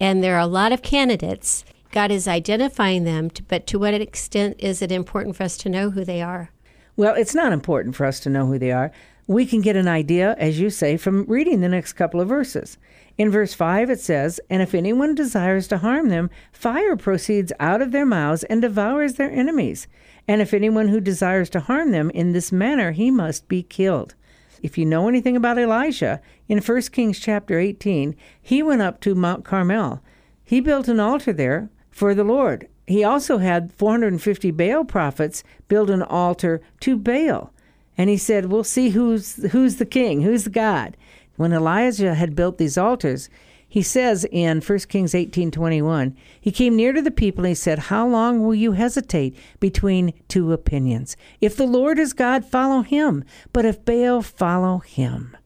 And 0.00 0.22
there 0.22 0.36
are 0.36 0.40
a 0.40 0.46
lot 0.46 0.72
of 0.72 0.82
candidates. 0.82 1.64
God 1.90 2.10
is 2.10 2.28
identifying 2.28 3.04
them, 3.04 3.30
but 3.48 3.66
to 3.68 3.78
what 3.78 3.94
extent 3.94 4.56
is 4.58 4.82
it 4.82 4.92
important 4.92 5.36
for 5.36 5.44
us 5.44 5.56
to 5.58 5.68
know 5.68 5.90
who 5.90 6.04
they 6.04 6.22
are? 6.22 6.50
Well, 6.96 7.14
it's 7.14 7.34
not 7.34 7.52
important 7.52 7.96
for 7.96 8.06
us 8.06 8.20
to 8.20 8.30
know 8.30 8.46
who 8.46 8.58
they 8.58 8.72
are. 8.72 8.92
We 9.28 9.44
can 9.44 9.60
get 9.60 9.76
an 9.76 9.88
idea, 9.88 10.34
as 10.38 10.58
you 10.58 10.70
say, 10.70 10.96
from 10.96 11.26
reading 11.26 11.60
the 11.60 11.68
next 11.68 11.92
couple 11.92 12.18
of 12.18 12.30
verses. 12.30 12.78
In 13.18 13.30
verse 13.30 13.52
5, 13.52 13.90
it 13.90 14.00
says, 14.00 14.40
And 14.48 14.62
if 14.62 14.74
anyone 14.74 15.14
desires 15.14 15.68
to 15.68 15.76
harm 15.76 16.08
them, 16.08 16.30
fire 16.50 16.96
proceeds 16.96 17.52
out 17.60 17.82
of 17.82 17.92
their 17.92 18.06
mouths 18.06 18.42
and 18.44 18.62
devours 18.62 19.14
their 19.14 19.30
enemies. 19.30 19.86
And 20.26 20.40
if 20.40 20.54
anyone 20.54 20.88
who 20.88 20.98
desires 20.98 21.50
to 21.50 21.60
harm 21.60 21.90
them 21.90 22.08
in 22.08 22.32
this 22.32 22.50
manner, 22.50 22.92
he 22.92 23.10
must 23.10 23.48
be 23.48 23.62
killed. 23.62 24.14
If 24.62 24.78
you 24.78 24.86
know 24.86 25.08
anything 25.08 25.36
about 25.36 25.58
Elijah, 25.58 26.22
in 26.48 26.62
1 26.62 26.80
Kings 26.90 27.20
chapter 27.20 27.58
18, 27.58 28.16
he 28.40 28.62
went 28.62 28.80
up 28.80 28.98
to 29.02 29.14
Mount 29.14 29.44
Carmel. 29.44 30.02
He 30.42 30.60
built 30.60 30.88
an 30.88 31.00
altar 31.00 31.34
there 31.34 31.68
for 31.90 32.14
the 32.14 32.24
Lord. 32.24 32.66
He 32.86 33.04
also 33.04 33.36
had 33.36 33.74
450 33.74 34.50
Baal 34.52 34.86
prophets 34.86 35.44
build 35.68 35.90
an 35.90 36.02
altar 36.02 36.62
to 36.80 36.96
Baal. 36.96 37.52
And 37.98 38.08
he 38.08 38.16
said, 38.16 38.46
We'll 38.46 38.64
see 38.64 38.90
who's, 38.90 39.50
who's 39.50 39.76
the 39.76 39.84
king, 39.84 40.22
who's 40.22 40.44
the 40.44 40.50
God. 40.50 40.96
When 41.36 41.52
Elijah 41.52 42.14
had 42.14 42.34
built 42.34 42.58
these 42.58 42.78
altars, 42.78 43.28
he 43.68 43.82
says 43.82 44.26
in 44.32 44.62
1 44.62 44.78
Kings 44.88 45.12
18:21, 45.12 46.14
he 46.40 46.50
came 46.50 46.74
near 46.74 46.94
to 46.94 47.02
the 47.02 47.10
people 47.10 47.44
and 47.44 47.50
he 47.50 47.54
said, 47.54 47.78
"How 47.78 48.08
long 48.08 48.42
will 48.42 48.54
you 48.54 48.72
hesitate 48.72 49.36
between 49.60 50.14
two 50.26 50.52
opinions? 50.52 51.16
If 51.40 51.54
the 51.54 51.66
Lord 51.66 51.98
is 51.98 52.14
God, 52.14 52.46
follow 52.46 52.80
him, 52.80 53.24
but 53.52 53.66
if 53.66 53.84
Baal, 53.84 54.22
follow 54.22 54.78
him." 54.78 55.36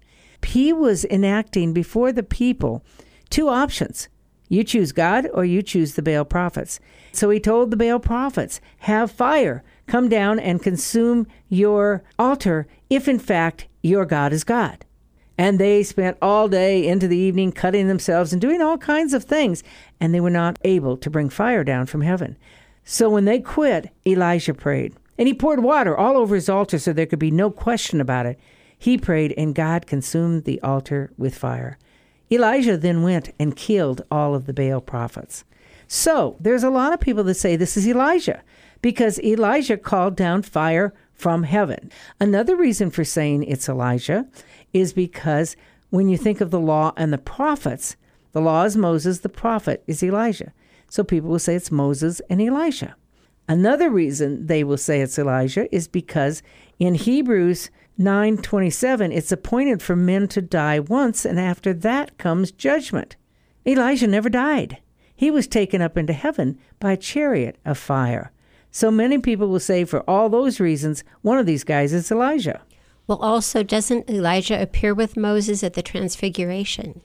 He 0.47 0.73
was 0.73 1.05
enacting 1.07 1.73
before 1.73 2.13
the 2.13 2.23
people 2.23 2.85
two 3.29 3.49
options. 3.49 4.09
You 4.49 4.63
choose 4.63 4.93
God 4.93 5.29
or 5.35 5.45
you 5.45 5.63
choose 5.63 5.95
the 5.95 6.03
Baal 6.03 6.25
prophets. 6.25 6.79
So 7.11 7.31
he 7.31 7.41
told 7.41 7.71
the 7.71 7.77
Baal 7.77 7.99
prophets, 7.99 8.61
"Have 8.81 9.11
fire 9.11 9.65
come 9.93 10.09
down 10.09 10.41
and 10.41 10.63
consume 10.63 11.27
your 11.51 12.03
altar 12.19 12.67
if 12.89 13.07
in 13.07 13.19
fact 13.19 13.67
your 13.83 14.07
God 14.07 14.33
is 14.33 14.43
God." 14.43 14.87
And 15.37 15.59
they 15.59 15.83
spent 15.83 16.17
all 16.23 16.49
day 16.49 16.87
into 16.87 17.07
the 17.07 17.17
evening 17.17 17.53
cutting 17.53 17.89
themselves 17.89 18.33
and 18.33 18.41
doing 18.41 18.63
all 18.63 18.79
kinds 18.79 19.13
of 19.13 19.25
things, 19.25 19.63
and 20.01 20.15
they 20.15 20.21
were 20.21 20.31
not 20.31 20.59
able 20.65 20.97
to 20.97 21.11
bring 21.11 21.29
fire 21.29 21.63
down 21.63 21.85
from 21.85 22.01
heaven. 22.01 22.39
So 22.85 23.11
when 23.11 23.27
they 23.27 23.39
quit, 23.41 23.91
Elijah 24.07 24.55
prayed. 24.55 24.95
And 25.19 25.29
he 25.29 25.35
poured 25.35 25.63
water 25.63 25.95
all 25.95 26.17
over 26.17 26.35
his 26.35 26.49
altar 26.49 26.79
so 26.79 26.93
there 26.93 27.07
could 27.07 27.19
be 27.19 27.31
no 27.31 27.51
question 27.51 28.01
about 28.01 28.25
it. 28.25 28.39
He 28.79 28.97
prayed, 28.97 29.35
and 29.37 29.55
God 29.55 29.87
consumed 29.87 30.45
the 30.45 30.61
altar 30.63 31.11
with 31.19 31.35
fire. 31.35 31.77
Elijah 32.31 32.79
then 32.79 33.03
went 33.03 33.31
and 33.39 33.55
killed 33.55 34.01
all 34.11 34.35
of 34.35 34.47
the 34.47 34.55
Baal 34.55 34.81
prophets. 34.81 35.45
So 35.87 36.37
there's 36.41 36.65
a 36.65 36.71
lot 36.71 36.95
of 36.95 37.01
people 37.01 37.25
that 37.25 37.35
say 37.35 37.57
this 37.57 37.77
is 37.77 37.87
Elijah 37.87 38.41
because 38.83 39.19
Elijah 39.21 39.79
called 39.79 40.17
down 40.17 40.43
fire 40.43 40.93
from 41.15 41.45
heaven. 41.45 41.91
Another 42.21 42.57
reason 42.57 42.91
for 42.91 43.05
saying 43.05 43.45
it's 43.45 43.69
Elijah 43.69 44.27
is 44.73 44.93
because 44.93 45.57
when 45.91 46.09
you 46.09 46.19
think 46.19 46.41
of 46.41 46.51
the 46.51 46.61
law 46.61 46.93
and 46.97 47.13
the 47.13 47.19
prophets, 47.19 47.97
the 48.33 48.41
law 48.41 48.65
is 48.65 48.77
Moses, 48.77 49.21
the 49.21 49.29
prophet 49.29 49.85
is 49.87 50.03
Elijah. 50.03 50.53
So 50.89 51.05
people 51.05 51.31
will 51.31 51.39
say 51.39 51.55
it's 51.55 51.71
Moses 51.71 52.21
and 52.29 52.41
Elijah. 52.41 52.97
Another 53.49 53.91
reason 53.91 54.47
they 54.47 54.65
will 54.65 54.77
say 54.77 55.01
it's 55.01 55.19
Elijah 55.19 55.73
is 55.75 55.89
because 55.89 56.43
in 56.79 56.95
Hebrews 56.95 57.71
9:27 57.99 59.13
it's 59.13 59.31
appointed 59.31 59.83
for 59.83 59.95
men 59.95 60.27
to 60.29 60.43
die 60.43 60.81
once 60.81 61.25
and 61.25 61.39
after 61.39 61.73
that 61.73 62.19
comes 62.19 62.51
judgment. 62.51 63.17
Elijah 63.67 64.07
never 64.07 64.29
died. 64.29 64.79
He 65.15 65.31
was 65.31 65.47
taken 65.47 65.81
up 65.81 65.97
into 65.97 66.13
heaven 66.13 66.59
by 66.81 66.93
a 66.93 66.97
chariot 66.97 67.57
of 67.65 67.79
fire. 67.79 68.32
So 68.73 68.91
many 68.91 69.19
people 69.19 69.49
will 69.49 69.61
say 69.61 69.85
for 69.85 70.01
all 70.09 70.31
those 70.31 70.59
reasons 70.59 71.05
one 71.21 71.39
of 71.39 71.45
these 71.45 71.63
guys 71.63 71.93
is 71.93 72.11
Elijah. 72.11 72.63
Well, 73.07 73.19
also, 73.19 73.63
doesn't 73.63 74.09
Elijah 74.09 74.61
appear 74.61 74.95
with 74.95 75.17
Moses 75.17 75.63
at 75.63 75.75
the 75.75 75.83
Transfiguration? 75.83 77.03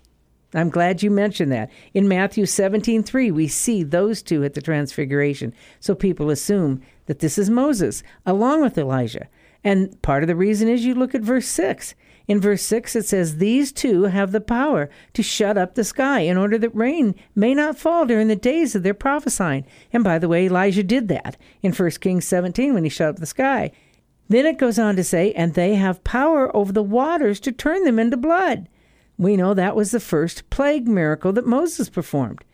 I'm 0.53 0.69
glad 0.69 1.03
you 1.03 1.11
mentioned 1.11 1.51
that. 1.51 1.69
In 1.93 2.07
Matthew 2.07 2.45
17:3, 2.45 3.31
we 3.31 3.49
see 3.49 3.83
those 3.83 4.21
two 4.21 4.45
at 4.45 4.53
the 4.53 4.61
Transfiguration. 4.61 5.53
So 5.81 5.93
people 5.93 6.29
assume 6.29 6.81
that 7.07 7.19
this 7.19 7.37
is 7.37 7.49
Moses 7.49 8.01
along 8.25 8.61
with 8.61 8.77
Elijah. 8.77 9.27
And 9.67 10.01
part 10.01 10.23
of 10.23 10.27
the 10.27 10.35
reason 10.37 10.69
is 10.69 10.85
you 10.85 10.95
look 10.95 11.13
at 11.13 11.21
verse 11.21 11.45
6. 11.45 11.93
In 12.25 12.39
verse 12.39 12.61
6, 12.61 12.95
it 12.95 13.05
says, 13.05 13.35
These 13.35 13.73
two 13.73 14.03
have 14.03 14.31
the 14.31 14.39
power 14.39 14.89
to 15.11 15.21
shut 15.21 15.57
up 15.57 15.75
the 15.75 15.83
sky 15.83 16.21
in 16.21 16.37
order 16.37 16.57
that 16.57 16.73
rain 16.73 17.15
may 17.35 17.53
not 17.53 17.77
fall 17.77 18.05
during 18.05 18.29
the 18.29 18.37
days 18.37 18.75
of 18.75 18.83
their 18.83 18.93
prophesying. 18.93 19.65
And 19.91 20.05
by 20.05 20.19
the 20.19 20.29
way, 20.29 20.45
Elijah 20.45 20.83
did 20.83 21.09
that 21.09 21.35
in 21.61 21.73
1 21.73 21.91
Kings 21.99 22.25
17 22.25 22.73
when 22.73 22.85
he 22.85 22.89
shut 22.89 23.09
up 23.09 23.15
the 23.17 23.25
sky. 23.25 23.73
Then 24.29 24.45
it 24.45 24.57
goes 24.57 24.79
on 24.79 24.95
to 24.95 25.03
say, 25.03 25.33
and 25.33 25.53
they 25.53 25.75
have 25.75 26.01
power 26.05 26.55
over 26.55 26.71
the 26.71 26.81
waters 26.81 27.41
to 27.41 27.51
turn 27.51 27.83
them 27.83 27.99
into 27.99 28.15
blood. 28.15 28.69
We 29.17 29.35
know 29.35 29.53
that 29.53 29.75
was 29.75 29.91
the 29.91 29.99
first 29.99 30.49
plague 30.49 30.87
miracle 30.87 31.33
that 31.33 31.45
Moses 31.45 31.89
performed. 31.89 32.45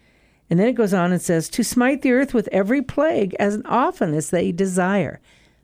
And 0.50 0.60
then 0.60 0.67
it 0.67 0.74
goes 0.74 0.96
on 0.96 1.12
and 1.12 1.22
says, 1.22 1.48
to 1.50 1.63
smite 1.63 2.01
the 2.01 2.12
earth 2.12 2.34
with 2.34 2.50
every 2.51 2.82
plague 2.82 3.36
as 3.39 3.62
often 3.65 4.15
as 4.15 4.32
they 4.32 4.51
desire. 4.51 5.22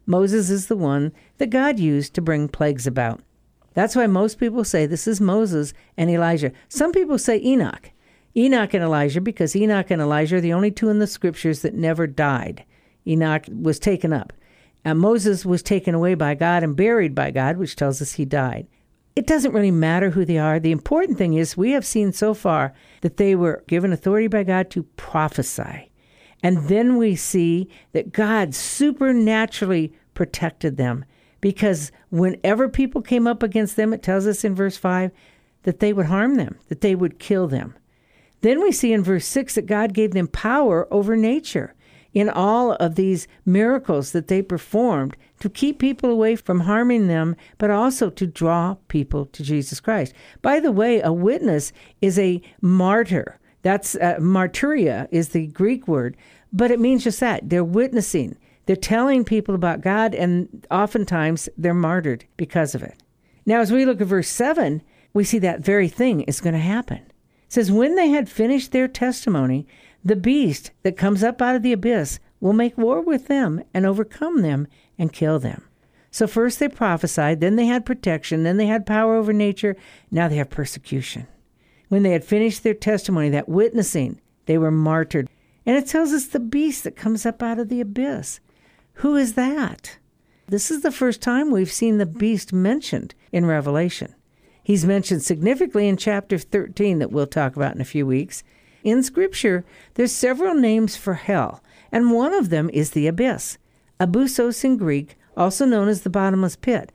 Moses 0.10 0.50
is 0.50 0.66
the 0.66 0.76
one 0.76 1.12
that 1.38 1.52
God 1.52 1.78
used 1.78 2.16
to 2.16 2.22
bring 2.22 2.48
plagues 2.48 2.88
about. 2.88 3.22
That's 3.76 3.96
why 3.96 4.08
most 4.08 4.40
people 4.40 4.64
say 4.64 4.88
this 4.88 5.08
is 5.08 5.22
Moses 5.22 5.72
and 5.98 6.10
Elijah. 6.10 6.52
Some 6.68 6.92
people 6.92 7.20
say 7.20 7.40
Enoch. 7.44 7.92
Enoch 8.36 8.74
and 8.74 8.84
Elijah, 8.84 9.22
because 9.22 9.56
Enoch 9.56 9.92
and 9.92 10.02
Elijah 10.02 10.38
are 10.38 10.42
the 10.42 10.52
only 10.52 10.72
two 10.72 10.90
in 10.90 10.98
the 10.98 11.06
scriptures 11.06 11.62
that 11.62 11.76
never 11.76 12.08
died. 12.08 12.66
Enoch 13.06 13.46
was 13.50 13.78
taken 13.78 14.12
up. 14.12 14.34
And 14.84 14.98
Moses 14.98 15.46
was 15.46 15.62
taken 15.62 15.94
away 15.94 16.16
by 16.16 16.34
God 16.34 16.64
and 16.64 16.76
buried 16.76 17.14
by 17.14 17.30
God, 17.30 17.58
which 17.58 17.76
tells 17.76 18.02
us 18.02 18.14
he 18.14 18.26
died. 18.26 18.66
It 19.16 19.28
doesn't 19.28 19.54
really 19.54 19.70
matter 19.70 20.10
who 20.10 20.26
they 20.26 20.40
are. 20.40 20.60
The 20.60 20.72
important 20.72 21.20
thing 21.20 21.36
is 21.36 21.56
we 21.56 21.74
have 21.74 21.86
seen 21.86 22.14
so 22.14 22.34
far 22.34 22.74
that 23.02 23.18
they 23.18 23.36
were 23.36 23.64
given 23.68 23.94
authority 23.94 24.28
by 24.28 24.42
God 24.44 24.72
to 24.72 24.82
prophesy. 24.82 25.90
And 26.42 26.70
then 26.70 26.98
we 26.98 27.16
see 27.16 27.70
that 27.92 28.14
God 28.14 28.56
supernaturally 28.56 29.94
protected 30.20 30.76
them 30.76 31.06
because 31.40 31.94
whenever 32.10 32.68
people 32.68 33.02
came 33.02 33.26
up 33.26 33.42
against 33.42 33.78
them, 33.78 33.94
it 33.94 34.04
tells 34.04 34.28
us 34.28 34.44
in 34.44 34.54
verse 34.54 34.76
5 34.76 35.12
that 35.64 35.80
they 35.80 35.94
would 35.94 36.08
harm 36.08 36.36
them, 36.36 36.60
that 36.68 36.82
they 36.82 36.94
would 36.94 37.20
kill 37.20 37.48
them. 37.48 37.74
Then 38.42 38.62
we 38.62 38.74
see 38.74 38.92
in 38.92 39.02
verse 39.02 39.26
6 39.26 39.56
that 39.56 39.66
God 39.66 39.94
gave 39.94 40.12
them 40.12 40.28
power 40.28 40.94
over 40.94 41.16
nature 41.16 41.74
in 42.14 42.28
all 42.28 42.74
of 42.74 42.96
these 42.96 43.30
miracles 43.46 44.12
that 44.12 44.28
they 44.28 44.42
performed 44.42 45.16
to 45.40 45.50
keep 45.50 45.80
people 45.80 46.10
away 46.10 46.36
from 46.36 46.60
harming 46.60 47.08
them, 47.08 47.38
but 47.58 47.70
also 47.70 48.10
to 48.10 48.28
draw 48.28 48.76
people 48.90 49.26
to 49.28 49.42
Jesus 49.42 49.80
Christ. 49.80 50.14
By 50.42 50.60
the 50.60 50.74
way, 50.74 51.00
a 51.00 51.14
witness 51.14 51.72
is 52.02 52.20
a 52.20 52.42
martyr. 52.60 53.40
That's 53.62 53.96
uh, 53.96 54.18
martyria 54.20 55.08
is 55.12 55.30
the 55.30 55.48
Greek 55.48 55.88
word, 55.88 56.18
but 56.52 56.72
it 56.72 56.80
means 56.82 57.06
just 57.06 57.22
that. 57.22 57.50
They're 57.50 57.64
witnessing. 57.64 58.36
They're 58.70 58.76
telling 58.76 59.24
people 59.24 59.56
about 59.56 59.82
God, 59.82 60.14
and 60.14 60.68
oftentimes 60.70 61.50
they're 61.58 61.74
martyred 61.74 62.26
because 62.38 62.76
of 62.76 62.84
it. 62.84 63.02
Now, 63.44 63.62
as 63.62 63.72
we 63.72 63.84
look 63.84 64.00
at 64.00 64.06
verse 64.06 64.28
7, 64.28 64.84
we 65.12 65.24
see 65.24 65.40
that 65.40 65.62
very 65.62 65.88
thing 65.88 66.22
is 66.22 66.40
going 66.40 66.54
to 66.54 66.60
happen. 66.60 67.00
It 67.00 67.14
says, 67.48 67.72
When 67.72 67.96
they 67.96 68.10
had 68.10 68.30
finished 68.30 68.72
their 68.72 68.88
testimony, 68.88 69.66
the 70.06 70.16
beast 70.16 70.70
that 70.84 70.98
comes 70.98 71.24
up 71.24 71.42
out 71.42 71.56
of 71.56 71.64
the 71.64 71.74
abyss 71.74 72.20
will 72.40 72.54
make 72.54 72.78
war 72.78 73.02
with 73.02 73.26
them 73.26 73.64
and 73.74 73.88
overcome 73.88 74.44
them 74.44 74.68
and 75.00 75.12
kill 75.12 75.40
them. 75.40 75.64
So 76.12 76.28
first 76.28 76.60
they 76.60 76.70
prophesied, 76.70 77.40
then 77.40 77.56
they 77.56 77.66
had 77.66 77.88
protection, 77.88 78.44
then 78.44 78.58
they 78.58 78.68
had 78.68 78.86
power 78.86 79.16
over 79.16 79.34
nature, 79.34 79.78
now 80.12 80.28
they 80.28 80.36
have 80.36 80.52
persecution. 80.52 81.26
When 81.88 82.04
they 82.04 82.12
had 82.12 82.24
finished 82.24 82.62
their 82.62 82.76
testimony, 82.76 83.30
that 83.30 83.50
witnessing, 83.50 84.22
they 84.46 84.60
were 84.60 84.70
martyred. 84.70 85.28
And 85.66 85.76
it 85.76 85.88
tells 85.88 86.14
us 86.14 86.28
the 86.28 86.40
beast 86.40 86.84
that 86.84 86.96
comes 86.96 87.26
up 87.26 87.42
out 87.42 87.58
of 87.58 87.70
the 87.70 87.82
abyss. 87.82 88.40
Who 89.00 89.16
is 89.16 89.36
that? 89.36 89.98
This 90.48 90.70
is 90.70 90.82
the 90.82 90.92
first 90.92 91.22
time 91.22 91.52
we've 91.52 91.72
seen 91.72 92.00
the 92.00 92.06
beast 92.06 92.52
mentioned 92.52 93.16
in 93.32 93.46
Revelation. 93.46 94.14
He's 94.62 94.84
mentioned 94.84 95.24
significantly 95.24 95.88
in 95.88 95.96
chapter 95.96 96.38
13 96.38 97.00
that 97.00 97.10
we'll 97.10 97.26
talk 97.26 97.56
about 97.56 97.74
in 97.74 97.80
a 97.80 97.86
few 97.86 98.06
weeks. 98.06 98.44
In 98.84 99.02
Scripture, 99.02 99.64
there's 99.94 100.12
several 100.12 100.54
names 100.54 100.98
for 100.98 101.14
hell, 101.14 101.64
and 101.94 102.12
one 102.12 102.34
of 102.34 102.50
them 102.50 102.70
is 102.74 102.92
the 102.92 103.08
abyss. 103.08 103.58
Abyssos 104.02 104.66
in 104.66 104.76
Greek, 104.76 105.16
also 105.38 105.66
known 105.66 105.88
as 105.88 106.02
the 106.02 106.10
bottomless 106.10 106.58
pit. 106.58 106.92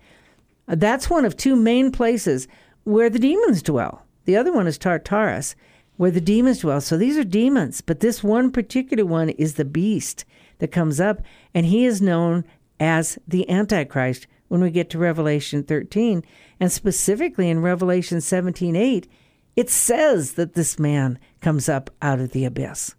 That's 0.66 1.08
one 1.08 1.24
of 1.24 1.38
two 1.38 1.56
main 1.56 1.90
places 1.90 2.46
where 2.82 3.08
the 3.08 3.18
demons 3.18 3.62
dwell. 3.62 4.02
The 4.26 4.36
other 4.36 4.52
one 4.52 4.66
is 4.66 4.76
Tartarus. 4.76 5.54
where 5.96 6.10
the 6.10 6.20
demons 6.20 6.58
dwell. 6.58 6.82
So 6.82 6.98
these 6.98 7.16
are 7.16 7.24
demons, 7.24 7.80
but 7.80 8.00
this 8.00 8.22
one 8.22 8.50
particular 8.50 9.06
one 9.06 9.30
is 9.30 9.54
the 9.54 9.64
beast 9.64 10.26
that 10.58 10.72
comes 10.72 11.00
up, 11.00 11.22
and 11.52 11.66
he 11.66 11.84
is 11.84 12.02
known 12.02 12.44
as 12.80 13.18
the 13.26 13.48
Antichrist 13.48 14.26
when 14.48 14.60
we 14.60 14.70
get 14.70 14.90
to 14.90 14.98
Revelation 14.98 15.62
13. 15.62 16.22
And 16.60 16.70
specifically 16.70 17.50
in 17.50 17.62
Revelation 17.62 18.20
17 18.20 18.76
8, 18.76 19.08
it 19.56 19.70
says 19.70 20.32
that 20.32 20.54
this 20.54 20.78
man 20.78 21.18
comes 21.40 21.68
up 21.68 21.90
out 22.02 22.20
of 22.20 22.32
the 22.32 22.44
abyss. 22.44 22.94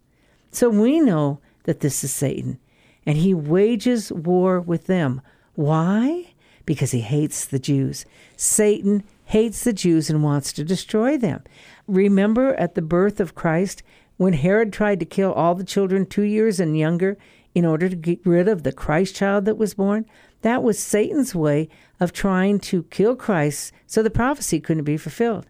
So 0.50 0.68
we 0.70 1.00
know 1.00 1.40
that 1.64 1.80
this 1.80 2.02
is 2.02 2.12
Satan, 2.12 2.58
and 3.04 3.18
he 3.18 3.34
wages 3.34 4.10
war 4.12 4.60
with 4.60 4.86
them. 4.86 5.20
Why? 5.54 6.34
Because 6.64 6.90
he 6.90 7.00
hates 7.00 7.44
the 7.44 7.58
Jews. 7.58 8.04
Satan 8.36 9.04
hates 9.26 9.64
the 9.64 9.72
Jews 9.72 10.08
and 10.08 10.22
wants 10.22 10.52
to 10.54 10.64
destroy 10.64 11.18
them. 11.18 11.42
Remember 11.86 12.54
at 12.54 12.74
the 12.74 12.82
birth 12.82 13.20
of 13.20 13.34
Christ 13.34 13.82
when 14.16 14.32
Herod 14.32 14.72
tried 14.72 15.00
to 15.00 15.06
kill 15.06 15.32
all 15.32 15.54
the 15.54 15.64
children 15.64 16.06
two 16.06 16.22
years 16.22 16.58
and 16.58 16.78
younger 16.78 17.18
in 17.56 17.64
order 17.64 17.88
to 17.88 17.96
get 17.96 18.20
rid 18.26 18.48
of 18.48 18.64
the 18.64 18.70
Christ 18.70 19.16
child 19.16 19.46
that 19.46 19.56
was 19.56 19.72
born? 19.72 20.04
That 20.42 20.62
was 20.62 20.78
Satan's 20.78 21.34
way 21.34 21.70
of 21.98 22.12
trying 22.12 22.60
to 22.60 22.82
kill 22.82 23.16
Christ 23.16 23.72
so 23.86 24.02
the 24.02 24.10
prophecy 24.10 24.60
couldn't 24.60 24.84
be 24.84 24.98
fulfilled. 24.98 25.46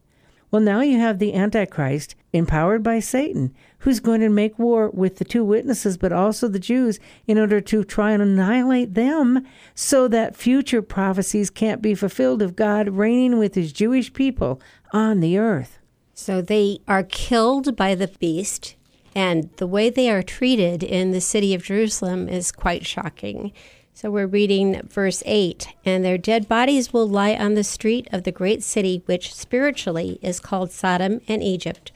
Well, 0.52 0.62
now 0.62 0.82
you 0.82 1.00
have 1.00 1.18
the 1.18 1.34
Antichrist, 1.34 2.14
empowered 2.32 2.84
by 2.84 3.00
Satan, 3.00 3.52
who's 3.80 3.98
going 3.98 4.20
to 4.20 4.28
make 4.28 4.56
war 4.56 4.88
with 4.90 5.16
the 5.16 5.24
two 5.24 5.42
witnesses, 5.42 5.98
but 5.98 6.12
also 6.12 6.46
the 6.46 6.60
Jews, 6.60 7.00
in 7.26 7.38
order 7.38 7.60
to 7.62 7.82
try 7.82 8.12
and 8.12 8.22
annihilate 8.22 8.94
them 8.94 9.44
so 9.74 10.06
that 10.06 10.36
future 10.36 10.82
prophecies 10.82 11.50
can't 11.50 11.82
be 11.82 11.96
fulfilled 11.96 12.40
of 12.40 12.54
God 12.54 12.90
reigning 12.90 13.36
with 13.36 13.56
his 13.56 13.72
Jewish 13.72 14.12
people 14.12 14.60
on 14.92 15.18
the 15.18 15.38
earth. 15.38 15.80
So 16.14 16.40
they 16.40 16.78
are 16.86 17.02
killed 17.02 17.74
by 17.74 17.96
the 17.96 18.06
beast, 18.06 18.75
and 19.16 19.48
the 19.56 19.66
way 19.66 19.88
they 19.88 20.10
are 20.10 20.22
treated 20.22 20.82
in 20.82 21.10
the 21.10 21.22
city 21.22 21.54
of 21.54 21.62
Jerusalem 21.62 22.28
is 22.28 22.52
quite 22.52 22.84
shocking. 22.84 23.50
So 23.94 24.10
we're 24.10 24.26
reading 24.26 24.82
verse 24.86 25.22
8 25.24 25.68
And 25.86 26.04
their 26.04 26.18
dead 26.18 26.46
bodies 26.46 26.92
will 26.92 27.08
lie 27.08 27.34
on 27.34 27.54
the 27.54 27.64
street 27.64 28.08
of 28.12 28.24
the 28.24 28.30
great 28.30 28.62
city, 28.62 29.02
which 29.06 29.34
spiritually 29.34 30.18
is 30.20 30.38
called 30.38 30.70
Sodom 30.70 31.22
and 31.26 31.42
Egypt, 31.42 31.92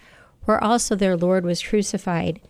where 0.46 0.64
also 0.64 0.96
their 0.96 1.14
Lord 1.14 1.44
was 1.44 1.62
crucified. 1.62 2.40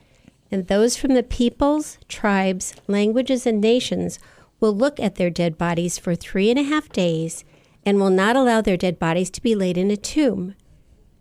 And 0.53 0.69
those 0.69 0.97
from 0.97 1.15
the 1.15 1.25
peoples, 1.25 1.99
tribes, 2.07 2.73
languages, 2.87 3.47
and 3.47 3.61
nations 3.61 4.21
will 4.61 4.73
look 4.73 5.01
at 5.01 5.17
their 5.17 5.31
dead 5.31 5.59
bodies 5.59 5.99
for 5.99 6.15
three 6.15 6.49
and 6.49 6.61
a 6.61 6.63
half 6.63 6.89
days 6.91 7.45
and 7.85 7.99
will 7.99 8.11
not 8.11 8.37
allow 8.37 8.61
their 8.61 8.77
dead 8.77 9.01
bodies 9.01 9.31
to 9.31 9.43
be 9.43 9.57
laid 9.57 9.77
in 9.77 9.91
a 9.91 9.97
tomb 9.97 10.55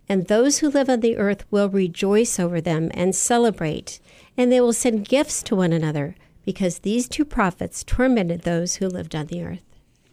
and 0.09 0.25
those 0.25 0.57
who 0.57 0.69
live 0.69 0.89
on 0.89 1.01
the 1.01 1.17
earth 1.17 1.45
will 1.51 1.69
rejoice 1.69 2.39
over 2.39 2.59
them 2.59 2.89
and 2.95 3.15
celebrate, 3.15 3.99
and 4.35 4.51
they 4.51 4.59
will 4.59 4.73
send 4.73 5.07
gifts 5.07 5.43
to 5.43 5.55
one 5.55 5.71
another, 5.71 6.15
because 6.43 6.79
these 6.79 7.07
two 7.07 7.23
prophets 7.23 7.83
tormented 7.83 8.41
those 8.41 8.77
who 8.77 8.87
lived 8.87 9.15
on 9.15 9.27
the 9.27 9.43
earth. 9.43 9.63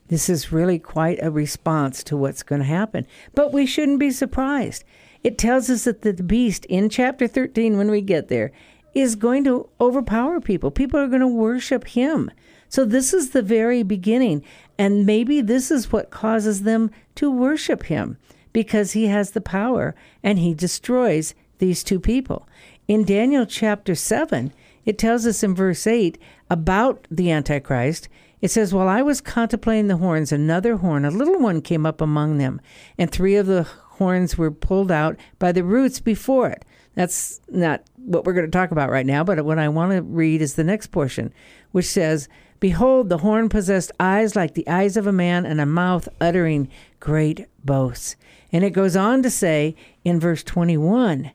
This 0.08 0.28
is 0.28 0.52
really 0.52 0.78
quite 0.78 1.18
a 1.22 1.30
response 1.30 2.04
to 2.04 2.16
what's 2.16 2.42
going 2.42 2.60
to 2.60 2.66
happen. 2.66 3.06
But 3.34 3.52
we 3.52 3.66
shouldn't 3.66 3.98
be 3.98 4.10
surprised. 4.10 4.84
It 5.24 5.38
tells 5.38 5.68
us 5.70 5.84
that 5.84 6.02
the 6.02 6.12
beast 6.12 6.64
in 6.66 6.90
chapter 6.90 7.26
13, 7.26 7.76
when 7.76 7.90
we 7.90 8.02
get 8.02 8.28
there, 8.28 8.52
is 8.94 9.16
going 9.16 9.44
to 9.44 9.68
overpower 9.80 10.40
people. 10.40 10.70
People 10.70 11.00
are 11.00 11.08
going 11.08 11.20
to 11.20 11.26
worship 11.26 11.88
him. 11.88 12.30
So 12.68 12.84
this 12.84 13.12
is 13.12 13.30
the 13.30 13.42
very 13.42 13.82
beginning. 13.82 14.44
And 14.78 15.06
maybe 15.06 15.40
this 15.40 15.70
is 15.70 15.90
what 15.90 16.10
causes 16.10 16.62
them 16.62 16.90
to 17.16 17.30
worship 17.30 17.84
him 17.84 18.18
because 18.56 18.92
he 18.92 19.08
has 19.08 19.32
the 19.32 19.40
power 19.42 19.94
and 20.22 20.38
he 20.38 20.54
destroys 20.54 21.34
these 21.58 21.84
two 21.84 22.00
people. 22.00 22.48
In 22.88 23.04
Daniel 23.04 23.44
chapter 23.44 23.94
7, 23.94 24.50
it 24.86 24.96
tells 24.96 25.26
us 25.26 25.42
in 25.42 25.54
verse 25.54 25.86
8 25.86 26.16
about 26.48 27.06
the 27.10 27.30
Antichrist. 27.30 28.08
It 28.40 28.50
says, 28.50 28.72
While 28.72 28.88
I 28.88 29.02
was 29.02 29.20
contemplating 29.20 29.88
the 29.88 29.98
horns, 29.98 30.32
another 30.32 30.76
horn, 30.76 31.04
a 31.04 31.10
little 31.10 31.38
one, 31.38 31.60
came 31.60 31.84
up 31.84 32.00
among 32.00 32.38
them, 32.38 32.62
and 32.96 33.10
three 33.10 33.36
of 33.36 33.44
the 33.44 33.64
horns 33.64 34.38
were 34.38 34.50
pulled 34.50 34.90
out 34.90 35.18
by 35.38 35.52
the 35.52 35.62
roots 35.62 36.00
before 36.00 36.48
it. 36.48 36.64
That's 36.94 37.42
not 37.50 37.82
what 37.96 38.24
we're 38.24 38.32
going 38.32 38.46
to 38.46 38.50
talk 38.50 38.70
about 38.70 38.88
right 38.88 39.04
now, 39.04 39.22
but 39.22 39.44
what 39.44 39.58
I 39.58 39.68
want 39.68 39.92
to 39.92 40.00
read 40.00 40.40
is 40.40 40.54
the 40.54 40.64
next 40.64 40.86
portion, 40.86 41.30
which 41.72 41.84
says, 41.84 42.26
Behold, 42.60 43.08
the 43.08 43.18
horn 43.18 43.48
possessed 43.48 43.92
eyes 44.00 44.34
like 44.34 44.54
the 44.54 44.68
eyes 44.68 44.96
of 44.96 45.06
a 45.06 45.12
man, 45.12 45.44
and 45.44 45.60
a 45.60 45.66
mouth 45.66 46.08
uttering 46.20 46.68
great 47.00 47.46
boasts. 47.64 48.16
And 48.52 48.64
it 48.64 48.70
goes 48.70 48.96
on 48.96 49.22
to 49.22 49.30
say 49.30 49.74
in 50.04 50.20
verse 50.20 50.42
21 50.42 51.32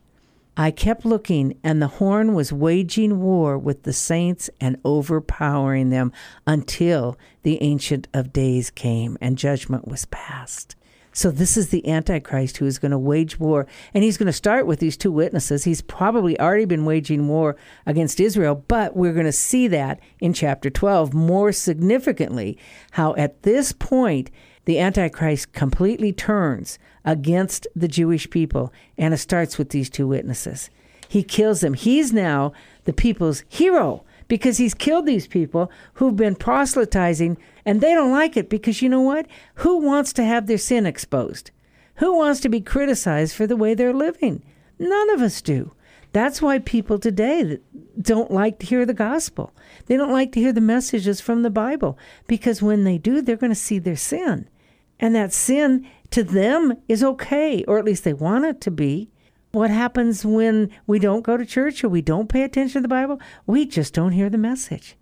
I 0.57 0.71
kept 0.71 1.05
looking, 1.05 1.57
and 1.63 1.81
the 1.81 1.87
horn 1.87 2.33
was 2.33 2.51
waging 2.51 3.21
war 3.21 3.57
with 3.57 3.83
the 3.83 3.93
saints 3.93 4.49
and 4.59 4.77
overpowering 4.83 5.89
them 5.89 6.11
until 6.45 7.17
the 7.43 7.61
Ancient 7.61 8.07
of 8.13 8.33
Days 8.33 8.69
came 8.69 9.17
and 9.21 9.37
judgment 9.37 9.87
was 9.87 10.05
passed. 10.05 10.75
So, 11.13 11.29
this 11.29 11.57
is 11.57 11.69
the 11.69 11.87
Antichrist 11.87 12.57
who 12.57 12.65
is 12.65 12.79
going 12.79 12.91
to 12.91 12.97
wage 12.97 13.39
war. 13.39 13.67
And 13.93 14.03
he's 14.03 14.17
going 14.17 14.27
to 14.27 14.33
start 14.33 14.65
with 14.65 14.79
these 14.79 14.95
two 14.95 15.11
witnesses. 15.11 15.65
He's 15.65 15.81
probably 15.81 16.39
already 16.39 16.65
been 16.65 16.85
waging 16.85 17.27
war 17.27 17.57
against 17.85 18.19
Israel, 18.19 18.63
but 18.67 18.95
we're 18.95 19.13
going 19.13 19.25
to 19.25 19.31
see 19.31 19.67
that 19.67 19.99
in 20.19 20.33
chapter 20.33 20.69
12 20.69 21.13
more 21.13 21.51
significantly 21.51 22.57
how 22.91 23.13
at 23.15 23.43
this 23.43 23.73
point 23.73 24.31
the 24.65 24.79
Antichrist 24.79 25.53
completely 25.53 26.13
turns 26.13 26.79
against 27.03 27.67
the 27.75 27.87
Jewish 27.87 28.29
people, 28.29 28.71
and 28.97 29.13
it 29.13 29.17
starts 29.17 29.57
with 29.57 29.69
these 29.69 29.89
two 29.89 30.07
witnesses. 30.07 30.69
He 31.09 31.23
kills 31.23 31.61
them. 31.61 31.73
He's 31.73 32.13
now 32.13 32.53
the 32.85 32.93
people's 32.93 33.43
hero 33.49 34.05
because 34.31 34.59
he's 34.59 34.73
killed 34.73 35.05
these 35.05 35.27
people 35.27 35.69
who've 35.95 36.15
been 36.15 36.37
proselytizing, 36.37 37.37
and 37.65 37.81
they 37.81 37.93
don't 37.93 38.13
like 38.13 38.37
it 38.37 38.49
because 38.49 38.81
you 38.81 38.87
know 38.87 39.01
what? 39.01 39.25
Who 39.55 39.79
wants 39.79 40.13
to 40.13 40.23
have 40.23 40.47
their 40.47 40.57
sin 40.57 40.85
exposed? 40.85 41.51
Who 41.95 42.15
wants 42.15 42.39
to 42.39 42.47
be 42.47 42.61
criticized 42.61 43.35
for 43.35 43.45
the 43.45 43.57
way 43.57 43.73
they're 43.73 43.93
living? 43.93 44.41
None 44.79 45.09
of 45.09 45.21
us 45.21 45.41
do. 45.41 45.73
That's 46.13 46.41
why 46.41 46.59
people 46.59 46.97
today 46.97 47.59
don't 48.01 48.31
like 48.31 48.57
to 48.59 48.65
hear 48.65 48.85
the 48.85 48.93
gospel. 48.93 49.53
They 49.87 49.97
don't 49.97 50.13
like 50.13 50.31
to 50.31 50.39
hear 50.39 50.53
the 50.53 50.61
messages 50.61 51.19
from 51.19 51.41
the 51.41 51.49
Bible 51.49 51.99
because 52.25 52.61
when 52.61 52.85
they 52.85 52.97
do, 52.97 53.21
they're 53.21 53.35
going 53.35 53.51
to 53.51 53.55
see 53.55 53.79
their 53.79 53.97
sin. 53.97 54.47
And 54.97 55.13
that 55.13 55.33
sin 55.33 55.85
to 56.11 56.23
them 56.23 56.77
is 56.87 57.03
okay, 57.03 57.65
or 57.65 57.77
at 57.77 57.83
least 57.83 58.05
they 58.05 58.13
want 58.13 58.45
it 58.45 58.61
to 58.61 58.71
be. 58.71 59.11
What 59.51 59.69
happens 59.69 60.25
when 60.25 60.69
we 60.87 60.97
don't 60.97 61.23
go 61.23 61.35
to 61.35 61.45
church 61.45 61.83
or 61.83 61.89
we 61.89 62.01
don't 62.01 62.29
pay 62.29 62.43
attention 62.43 62.79
to 62.79 62.81
the 62.81 62.87
Bible? 62.87 63.19
We 63.45 63.65
just 63.65 63.93
don't 63.93 64.13
hear 64.13 64.29
the 64.29 64.37
message. 64.37 64.95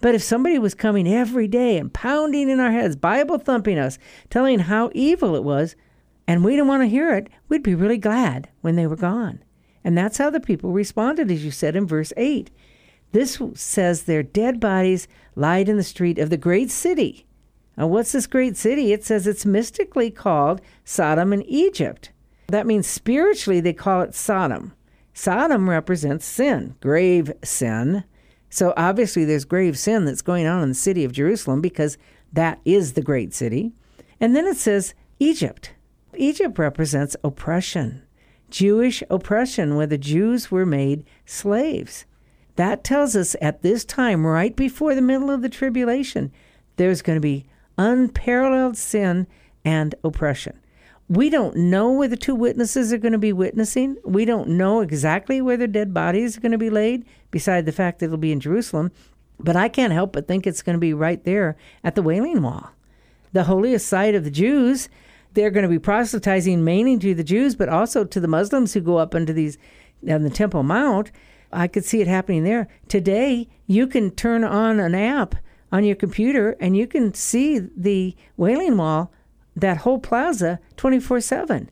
But 0.00 0.14
if 0.14 0.22
somebody 0.22 0.58
was 0.58 0.74
coming 0.74 1.06
every 1.06 1.46
day 1.46 1.76
and 1.76 1.92
pounding 1.92 2.48
in 2.48 2.60
our 2.60 2.72
heads, 2.72 2.96
Bible 2.96 3.38
thumping 3.38 3.78
us, 3.78 3.98
telling 4.30 4.60
how 4.60 4.90
evil 4.94 5.36
it 5.36 5.44
was, 5.44 5.76
and 6.26 6.42
we 6.42 6.52
didn't 6.52 6.68
want 6.68 6.82
to 6.82 6.88
hear 6.88 7.14
it, 7.14 7.28
we'd 7.48 7.62
be 7.62 7.74
really 7.74 7.98
glad 7.98 8.48
when 8.62 8.76
they 8.76 8.86
were 8.86 8.96
gone. 8.96 9.42
And 9.84 9.98
that's 9.98 10.16
how 10.16 10.30
the 10.30 10.40
people 10.40 10.72
responded, 10.72 11.30
as 11.30 11.44
you 11.44 11.50
said 11.50 11.76
in 11.76 11.86
verse 11.86 12.12
8. 12.16 12.50
This 13.12 13.40
says 13.54 14.04
their 14.04 14.22
dead 14.22 14.60
bodies 14.60 15.08
lied 15.34 15.68
in 15.68 15.76
the 15.76 15.82
street 15.82 16.18
of 16.18 16.30
the 16.30 16.36
great 16.38 16.70
city. 16.70 17.26
Now, 17.76 17.88
what's 17.88 18.12
this 18.12 18.26
great 18.26 18.56
city? 18.56 18.92
It 18.92 19.04
says 19.04 19.26
it's 19.26 19.44
mystically 19.44 20.10
called 20.10 20.62
Sodom 20.84 21.32
and 21.32 21.44
Egypt. 21.46 22.12
That 22.50 22.66
means 22.66 22.86
spiritually 22.86 23.60
they 23.60 23.72
call 23.72 24.02
it 24.02 24.14
Sodom. 24.14 24.74
Sodom 25.14 25.68
represents 25.68 26.26
sin, 26.26 26.74
grave 26.80 27.32
sin. 27.44 28.04
So 28.48 28.74
obviously 28.76 29.24
there's 29.24 29.44
grave 29.44 29.78
sin 29.78 30.04
that's 30.04 30.22
going 30.22 30.46
on 30.46 30.62
in 30.62 30.70
the 30.70 30.74
city 30.74 31.04
of 31.04 31.12
Jerusalem 31.12 31.60
because 31.60 31.98
that 32.32 32.60
is 32.64 32.94
the 32.94 33.02
great 33.02 33.34
city. 33.34 33.72
And 34.20 34.34
then 34.34 34.46
it 34.46 34.56
says 34.56 34.94
Egypt. 35.18 35.72
Egypt 36.16 36.58
represents 36.58 37.16
oppression. 37.22 38.02
Jewish 38.50 39.02
oppression, 39.08 39.76
where 39.76 39.86
the 39.86 39.98
Jews 39.98 40.50
were 40.50 40.66
made 40.66 41.04
slaves. 41.24 42.04
That 42.56 42.82
tells 42.82 43.14
us 43.14 43.36
at 43.40 43.62
this 43.62 43.84
time, 43.84 44.26
right 44.26 44.54
before 44.56 44.94
the 44.96 45.02
middle 45.02 45.30
of 45.30 45.42
the 45.42 45.48
tribulation, 45.48 46.32
there's 46.76 47.00
going 47.00 47.16
to 47.16 47.20
be 47.20 47.46
unparalleled 47.78 48.76
sin 48.76 49.28
and 49.64 49.94
oppression. 50.02 50.58
We 51.10 51.28
don't 51.28 51.56
know 51.56 51.92
where 51.92 52.08
the 52.08 52.16
two 52.16 52.34
witnesses 52.34 52.92
are 52.92 52.98
going 52.98 53.12
to 53.12 53.18
be 53.18 53.32
witnessing. 53.32 53.96
We 54.04 54.24
don't 54.24 54.48
know 54.48 54.80
exactly 54.80 55.42
where 55.42 55.58
their 55.58 55.66
dead 55.66 55.92
bodies 55.92 56.38
are 56.38 56.40
going 56.40 56.52
to 56.52 56.58
be 56.58 56.70
laid, 56.70 57.04
beside 57.30 57.66
the 57.66 57.72
fact 57.72 57.98
that 57.98 58.06
it'll 58.06 58.16
be 58.16 58.32
in 58.32 58.40
Jerusalem. 58.40 58.92
But 59.38 59.56
I 59.56 59.68
can't 59.68 59.92
help 59.92 60.12
but 60.12 60.28
think 60.28 60.46
it's 60.46 60.62
going 60.62 60.76
to 60.76 60.80
be 60.80 60.94
right 60.94 61.22
there 61.24 61.56
at 61.84 61.96
the 61.96 62.02
Wailing 62.02 62.40
Wall, 62.40 62.70
the 63.32 63.44
holiest 63.44 63.86
site 63.88 64.14
of 64.14 64.24
the 64.24 64.30
Jews 64.30 64.88
they're 65.34 65.50
going 65.50 65.62
to 65.62 65.68
be 65.68 65.78
proselytizing 65.78 66.64
mainly 66.64 66.98
to 66.98 67.14
the 67.14 67.24
Jews, 67.24 67.54
but 67.54 67.68
also 67.68 68.04
to 68.04 68.20
the 68.20 68.28
Muslims 68.28 68.74
who 68.74 68.80
go 68.80 68.96
up 68.96 69.14
into 69.14 69.32
these 69.32 69.58
on 70.08 70.22
the 70.22 70.30
Temple 70.30 70.62
Mount. 70.62 71.10
I 71.52 71.68
could 71.68 71.84
see 71.84 72.00
it 72.00 72.06
happening 72.06 72.44
there. 72.44 72.68
Today, 72.88 73.48
you 73.66 73.86
can 73.86 74.10
turn 74.10 74.44
on 74.44 74.80
an 74.80 74.94
app 74.94 75.36
on 75.72 75.84
your 75.84 75.96
computer 75.96 76.56
and 76.60 76.76
you 76.76 76.86
can 76.86 77.14
see 77.14 77.58
the 77.58 78.16
Wailing 78.36 78.76
Wall, 78.76 79.12
that 79.56 79.78
whole 79.78 79.98
plaza, 79.98 80.60
24 80.76 81.20
7. 81.20 81.70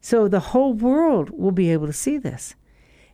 So 0.00 0.28
the 0.28 0.40
whole 0.40 0.72
world 0.72 1.30
will 1.30 1.52
be 1.52 1.70
able 1.70 1.86
to 1.86 1.92
see 1.92 2.18
this. 2.18 2.54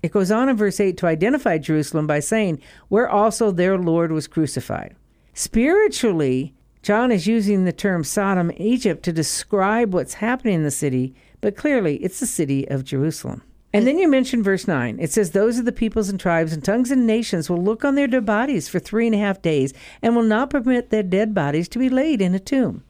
It 0.03 0.13
goes 0.13 0.31
on 0.31 0.49
in 0.49 0.57
verse 0.57 0.79
8 0.79 0.97
to 0.99 1.07
identify 1.07 1.59
Jerusalem 1.59 2.07
by 2.07 2.21
saying, 2.21 2.61
Where 2.89 3.09
also 3.09 3.51
their 3.51 3.79
Lord 3.79 4.13
was 4.13 4.29
crucified. 4.29 4.95
Spiritually, 5.35 6.55
John 6.83 7.11
is 7.11 7.27
using 7.27 7.65
the 7.65 7.73
term 7.73 8.05
Sodom, 8.05 8.53
Egypt 8.57 9.03
to 9.03 9.13
describe 9.13 9.93
what's 9.93 10.15
happening 10.15 10.55
in 10.55 10.63
the 10.63 10.71
city, 10.71 11.15
but 11.41 11.57
clearly 11.57 11.97
it's 11.97 12.21
the 12.21 12.27
city 12.27 12.69
of 12.69 12.85
Jerusalem. 12.85 13.43
And 13.73 13.87
then 13.87 13.99
you 13.99 14.09
mention 14.09 14.43
verse 14.43 14.69
9. 14.69 14.99
It 15.01 15.13
says, 15.13 15.33
Those 15.33 15.59
of 15.59 15.65
the 15.65 15.73
peoples 15.73 16.09
and 16.09 16.19
tribes 16.19 16.53
and 16.53 16.65
tongues 16.65 16.91
and 16.91 17.07
nations 17.07 17.51
will 17.51 17.63
look 17.63 17.85
on 17.85 17.95
their 17.95 18.07
dead 18.07 18.25
bodies 18.25 18.69
for 18.69 18.79
three 18.79 19.07
and 19.07 19.15
a 19.15 19.19
half 19.19 19.43
days 19.43 19.75
and 20.01 20.15
will 20.15 20.23
not 20.23 20.51
permit 20.51 20.91
their 20.91 21.03
dead 21.03 21.35
bodies 21.35 21.69
to 21.71 21.79
be 21.79 21.91
laid 21.91 22.23
in 22.23 22.35
a 22.35 22.39
tomb. 22.39 22.85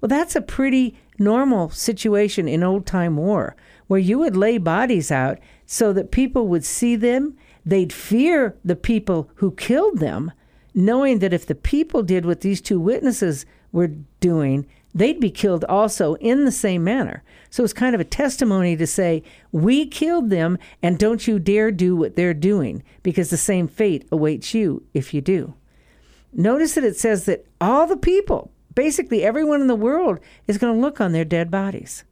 Well, 0.00 0.08
that's 0.08 0.36
a 0.36 0.40
pretty 0.40 0.96
normal 1.18 1.70
situation 1.70 2.48
in 2.48 2.62
old 2.62 2.86
time 2.86 3.16
war 3.16 3.56
where 3.86 4.00
you 4.00 4.18
would 4.18 4.36
lay 4.36 4.58
bodies 4.58 5.10
out 5.10 5.38
so 5.64 5.92
that 5.92 6.10
people 6.10 6.48
would 6.48 6.64
see 6.64 6.96
them. 6.96 7.36
They'd 7.64 7.92
fear 7.92 8.56
the 8.64 8.76
people 8.76 9.30
who 9.36 9.52
killed 9.52 9.98
them, 9.98 10.32
knowing 10.74 11.20
that 11.20 11.32
if 11.32 11.46
the 11.46 11.54
people 11.54 12.02
did 12.02 12.26
what 12.26 12.40
these 12.40 12.60
two 12.60 12.78
witnesses 12.78 13.46
were 13.72 13.92
doing, 14.20 14.66
they'd 14.94 15.20
be 15.20 15.30
killed 15.30 15.64
also 15.64 16.14
in 16.16 16.44
the 16.44 16.52
same 16.52 16.82
manner. 16.84 17.22
So 17.50 17.64
it's 17.64 17.72
kind 17.72 17.94
of 17.94 18.00
a 18.00 18.04
testimony 18.04 18.76
to 18.76 18.86
say, 18.86 19.22
we 19.52 19.86
killed 19.86 20.30
them, 20.30 20.58
and 20.82 20.98
don't 20.98 21.26
you 21.26 21.38
dare 21.38 21.70
do 21.70 21.96
what 21.96 22.16
they're 22.16 22.34
doing, 22.34 22.82
because 23.02 23.30
the 23.30 23.36
same 23.36 23.68
fate 23.68 24.06
awaits 24.10 24.54
you 24.54 24.82
if 24.94 25.12
you 25.12 25.20
do. 25.20 25.54
Notice 26.32 26.74
that 26.74 26.84
it 26.84 26.96
says 26.96 27.24
that 27.24 27.46
all 27.60 27.86
the 27.86 27.96
people, 27.96 28.50
basically 28.76 29.24
everyone 29.24 29.60
in 29.60 29.66
the 29.66 29.74
world, 29.74 30.20
is 30.46 30.58
going 30.58 30.72
to 30.72 30.80
look 30.80 31.00
on 31.00 31.10
their 31.10 31.24
dead 31.24 31.50
bodies. 31.50 32.04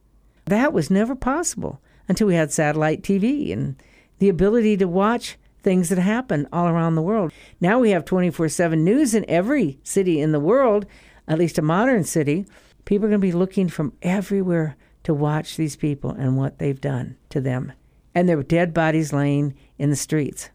That 0.45 0.73
was 0.73 0.91
never 0.91 1.15
possible 1.15 1.79
until 2.09 2.27
we 2.27 2.35
had 2.35 2.51
satellite 2.51 3.01
TV 3.01 3.53
and 3.53 3.81
the 4.19 4.27
ability 4.27 4.75
to 4.77 4.87
watch 4.87 5.37
things 5.63 5.89
that 5.89 5.97
happen 5.97 6.47
all 6.51 6.67
around 6.67 6.95
the 6.95 7.01
world. 7.01 7.31
Now 7.61 7.79
we 7.79 7.91
have 7.91 8.03
24 8.03 8.49
7 8.49 8.83
news 8.83 9.15
in 9.15 9.25
every 9.29 9.79
city 9.83 10.19
in 10.19 10.33
the 10.33 10.39
world, 10.39 10.85
at 11.27 11.39
least 11.39 11.57
a 11.57 11.61
modern 11.61 12.03
city. 12.03 12.45
People 12.83 13.05
are 13.05 13.09
going 13.09 13.21
to 13.21 13.27
be 13.27 13.31
looking 13.31 13.69
from 13.69 13.93
everywhere 14.01 14.75
to 15.03 15.13
watch 15.13 15.55
these 15.55 15.75
people 15.75 16.11
and 16.11 16.37
what 16.37 16.59
they've 16.59 16.81
done 16.81 17.15
to 17.29 17.39
them. 17.39 17.71
And 18.13 18.29
their 18.29 18.43
dead 18.43 18.73
bodies 18.73 19.13
laying 19.13 19.55
in 19.77 19.89
the 19.89 19.95
streets. 19.95 20.49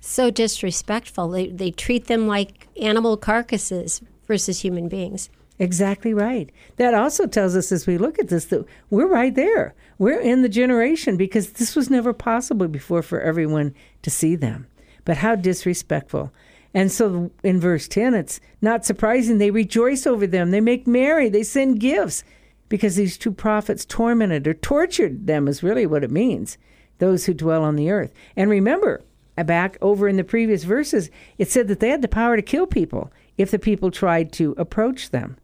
So 0.00 0.30
disrespectful. 0.30 1.28
They, 1.28 1.48
they 1.48 1.70
treat 1.70 2.06
them 2.06 2.26
like 2.26 2.68
animal 2.80 3.16
carcasses 3.16 4.00
versus 4.26 4.60
human 4.60 4.88
beings. 4.88 5.28
Exactly 5.60 6.14
right. 6.14 6.50
That 6.76 6.94
also 6.94 7.26
tells 7.26 7.54
us 7.54 7.70
as 7.70 7.86
we 7.86 7.98
look 7.98 8.18
at 8.18 8.28
this 8.28 8.46
that 8.46 8.64
we're 8.88 9.06
right 9.06 9.34
there. 9.34 9.74
We're 9.98 10.18
in 10.18 10.40
the 10.40 10.48
generation 10.48 11.18
because 11.18 11.52
this 11.52 11.76
was 11.76 11.90
never 11.90 12.14
possible 12.14 12.66
before 12.66 13.02
for 13.02 13.20
everyone 13.20 13.74
to 14.00 14.08
see 14.08 14.36
them. 14.36 14.66
But 15.04 15.18
how 15.18 15.34
disrespectful. 15.34 16.32
And 16.72 16.90
so 16.90 17.30
in 17.42 17.60
verse 17.60 17.88
10, 17.88 18.14
it's 18.14 18.40
not 18.62 18.86
surprising. 18.86 19.36
They 19.36 19.50
rejoice 19.50 20.06
over 20.06 20.26
them, 20.26 20.50
they 20.50 20.62
make 20.62 20.86
merry, 20.86 21.28
they 21.28 21.42
send 21.42 21.78
gifts 21.78 22.24
because 22.70 22.96
these 22.96 23.18
two 23.18 23.32
prophets 23.32 23.84
tormented 23.84 24.48
or 24.48 24.54
tortured 24.54 25.26
them, 25.26 25.46
is 25.46 25.62
really 25.62 25.84
what 25.84 26.04
it 26.04 26.10
means, 26.10 26.56
those 27.00 27.26
who 27.26 27.34
dwell 27.34 27.64
on 27.64 27.76
the 27.76 27.90
earth. 27.90 28.14
And 28.34 28.48
remember, 28.48 29.02
uh, 29.36 29.42
back 29.42 29.76
over 29.82 30.08
in 30.08 30.16
the 30.16 30.24
previous 30.24 30.64
verses, 30.64 31.10
it 31.36 31.50
said 31.50 31.68
that 31.68 31.80
they 31.80 31.90
had 31.90 32.00
the 32.00 32.08
power 32.08 32.36
to 32.36 32.42
kill 32.42 32.66
people 32.66 33.12
if 33.36 33.50
the 33.50 33.58
people 33.58 33.90
tried 33.90 34.32
to 34.32 34.54
approach 34.56 35.10
them. 35.10 35.36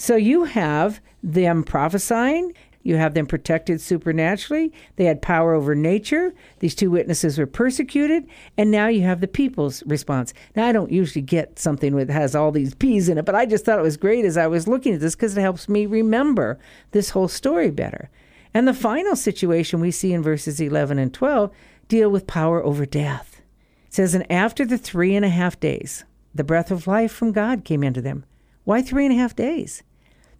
So 0.00 0.14
you 0.14 0.44
have 0.44 1.00
them 1.24 1.64
prophesying, 1.64 2.54
you 2.84 2.94
have 2.96 3.14
them 3.14 3.26
protected 3.26 3.80
supernaturally. 3.80 4.72
They 4.94 5.06
had 5.06 5.20
power 5.20 5.54
over 5.54 5.74
nature. 5.74 6.32
These 6.60 6.76
two 6.76 6.88
witnesses 6.88 7.36
were 7.36 7.46
persecuted. 7.46 8.28
And 8.56 8.70
now 8.70 8.86
you 8.86 9.02
have 9.02 9.20
the 9.20 9.26
people's 9.26 9.82
response. 9.86 10.32
Now, 10.54 10.66
I 10.66 10.72
don't 10.72 10.92
usually 10.92 11.22
get 11.22 11.58
something 11.58 11.96
that 11.96 12.10
has 12.10 12.36
all 12.36 12.52
these 12.52 12.76
P's 12.76 13.08
in 13.08 13.18
it, 13.18 13.24
but 13.24 13.34
I 13.34 13.44
just 13.44 13.64
thought 13.64 13.80
it 13.80 13.82
was 13.82 13.96
great 13.96 14.24
as 14.24 14.36
I 14.36 14.46
was 14.46 14.68
looking 14.68 14.94
at 14.94 15.00
this 15.00 15.16
because 15.16 15.36
it 15.36 15.40
helps 15.40 15.68
me 15.68 15.84
remember 15.84 16.60
this 16.92 17.10
whole 17.10 17.28
story 17.28 17.72
better. 17.72 18.08
And 18.54 18.68
the 18.68 18.72
final 18.72 19.16
situation 19.16 19.80
we 19.80 19.90
see 19.90 20.12
in 20.12 20.22
verses 20.22 20.60
11 20.60 21.00
and 21.00 21.12
12 21.12 21.50
deal 21.88 22.08
with 22.08 22.28
power 22.28 22.64
over 22.64 22.86
death. 22.86 23.42
It 23.88 23.94
says, 23.94 24.14
And 24.14 24.30
after 24.30 24.64
the 24.64 24.78
three 24.78 25.16
and 25.16 25.24
a 25.24 25.28
half 25.28 25.58
days, 25.58 26.04
the 26.32 26.44
breath 26.44 26.70
of 26.70 26.86
life 26.86 27.10
from 27.12 27.32
God 27.32 27.64
came 27.64 27.82
into 27.82 28.00
them. 28.00 28.24
Why 28.62 28.80
three 28.80 29.04
and 29.04 29.14
a 29.14 29.18
half 29.18 29.34
days? 29.34 29.82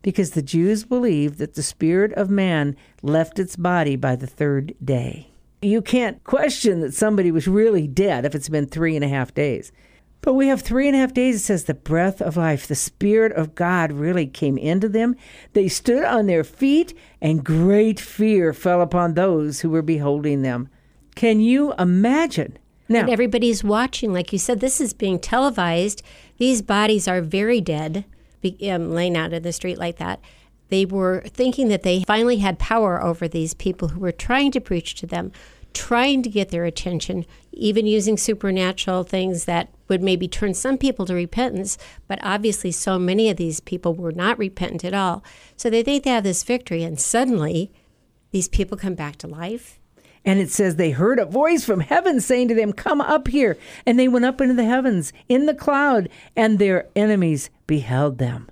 Because 0.03 0.31
the 0.31 0.43
Jews 0.43 0.85
believed 0.85 1.39
that 1.39 1.55
the 1.55 1.63
spirit 1.63 2.13
of 2.13 2.31
man 2.31 2.77
left 3.03 3.39
its 3.39 3.57
body 3.57 3.97
by 3.97 4.17
the 4.17 4.27
third 4.27 4.75
day. 4.85 5.29
You 5.61 5.83
can't 5.83 6.23
question 6.25 6.81
that 6.81 6.95
somebody 6.95 7.31
was 7.31 7.49
really 7.49 7.89
dead 7.89 8.25
if 8.25 8.35
it's 8.35 8.49
been 8.49 8.67
three 8.67 8.95
and 8.95 9.05
a 9.05 9.09
half 9.09 9.35
days. 9.35 9.73
But 10.21 10.35
we 10.35 10.49
have 10.49 10.63
three 10.63 10.87
and 10.89 10.97
a 10.97 11.01
half 11.01 11.15
days. 11.15 11.37
It 11.37 11.41
says 11.41 11.65
the 11.65 11.75
breath 11.75 12.21
of 12.21 12.37
life, 12.37 12.67
the 12.67 12.75
Spirit 12.75 13.33
of 13.33 13.55
God 13.55 13.93
really 13.93 14.27
came 14.27 14.59
into 14.59 14.89
them. 14.89 15.17
They 15.53 15.69
stood 15.69 16.05
on 16.05 16.27
their 16.27 16.45
feet, 16.45 16.97
and 17.21 17.45
great 17.45 18.01
fear 18.01 18.53
fell 18.53 18.83
upon 18.83 19.15
those 19.15 19.61
who 19.61 19.71
were 19.71 19.83
beholding 19.83 20.43
them. 20.43 20.69
Can 21.15 21.41
you 21.41 21.73
imagine? 21.79 22.59
Now, 22.89 23.01
and 23.01 23.11
everybody's 23.11 23.63
watching. 23.63 24.13
Like 24.13 24.33
you 24.33 24.39
said, 24.39 24.61
this 24.61 24.81
is 24.81 24.93
being 24.93 25.19
televised. 25.19 26.03
These 26.39 26.63
bodies 26.63 27.07
are 27.07 27.21
very 27.21 27.61
dead 27.61 28.05
be, 28.41 28.71
um, 28.71 28.91
laying 28.91 29.17
out 29.17 29.33
in 29.33 29.43
the 29.43 29.53
street 29.53 29.79
like 29.79 29.97
that. 29.99 30.21
They 30.69 30.85
were 30.85 31.23
thinking 31.27 31.69
that 31.69 31.83
they 31.83 32.05
finally 32.05 32.39
had 32.39 32.59
power 32.59 33.03
over 33.03 33.27
these 33.27 33.55
people 33.55 33.89
who 33.89 34.01
were 34.01 34.13
trying 34.13 34.51
to 34.53 34.61
preach 34.61 34.95
to 34.97 35.07
them, 35.07 35.33
trying 35.73 36.23
to 36.23 36.31
get 36.31 36.51
their 36.51 36.65
attention, 36.65 37.25
even 37.53 37.87
using 37.87 38.17
supernatural 38.17 39.05
things 39.05 39.45
that 39.47 39.69
would 39.89 40.03
maybe 40.03 40.29
turn 40.29 40.53
some 40.53 40.77
people 40.77 41.07
to 41.07 41.15
repentance. 41.15 41.79
But 42.07 42.19
obviously, 42.23 42.71
so 42.71 42.99
many 42.99 43.31
of 43.31 43.37
these 43.37 43.61
people 43.61 43.95
were 43.95 44.13
not 44.13 44.39
repentant 44.39 44.85
at 44.85 44.95
all. 44.95 45.25
So 45.57 45.71
they 45.71 45.83
think 45.83 46.05
they 46.05 46.11
have 46.11 46.25
this 46.25 46.45
victory, 46.45 46.83
and 46.83 47.01
suddenly 47.01 47.73
these 48.31 48.49
people 48.49 48.77
come 48.77 48.95
back 48.95 49.17
to 49.17 49.27
life. 49.27 49.78
And 50.29 50.41
it 50.41 50.51
says 50.51 50.77
they 50.77 50.91
heard 50.91 51.19
a 51.19 51.25
voice 51.25 51.65
from 51.65 51.81
heaven 51.81 52.21
saying 52.21 52.49
to 52.49 52.55
them, 52.55 52.75
Come 52.75 53.01
up 53.01 53.29
here. 53.29 53.57
And 53.87 53.99
they 53.99 54.09
went 54.09 54.27
up 54.27 54.43
into 54.43 54.53
the 54.53 54.67
heavens 54.67 55.11
in 55.27 55.47
the 55.47 55.55
cloud, 55.55 56.11
and 56.37 56.59
their 56.59 56.87
enemies 56.95 57.49
beheld 57.67 58.19
them. 58.19 58.51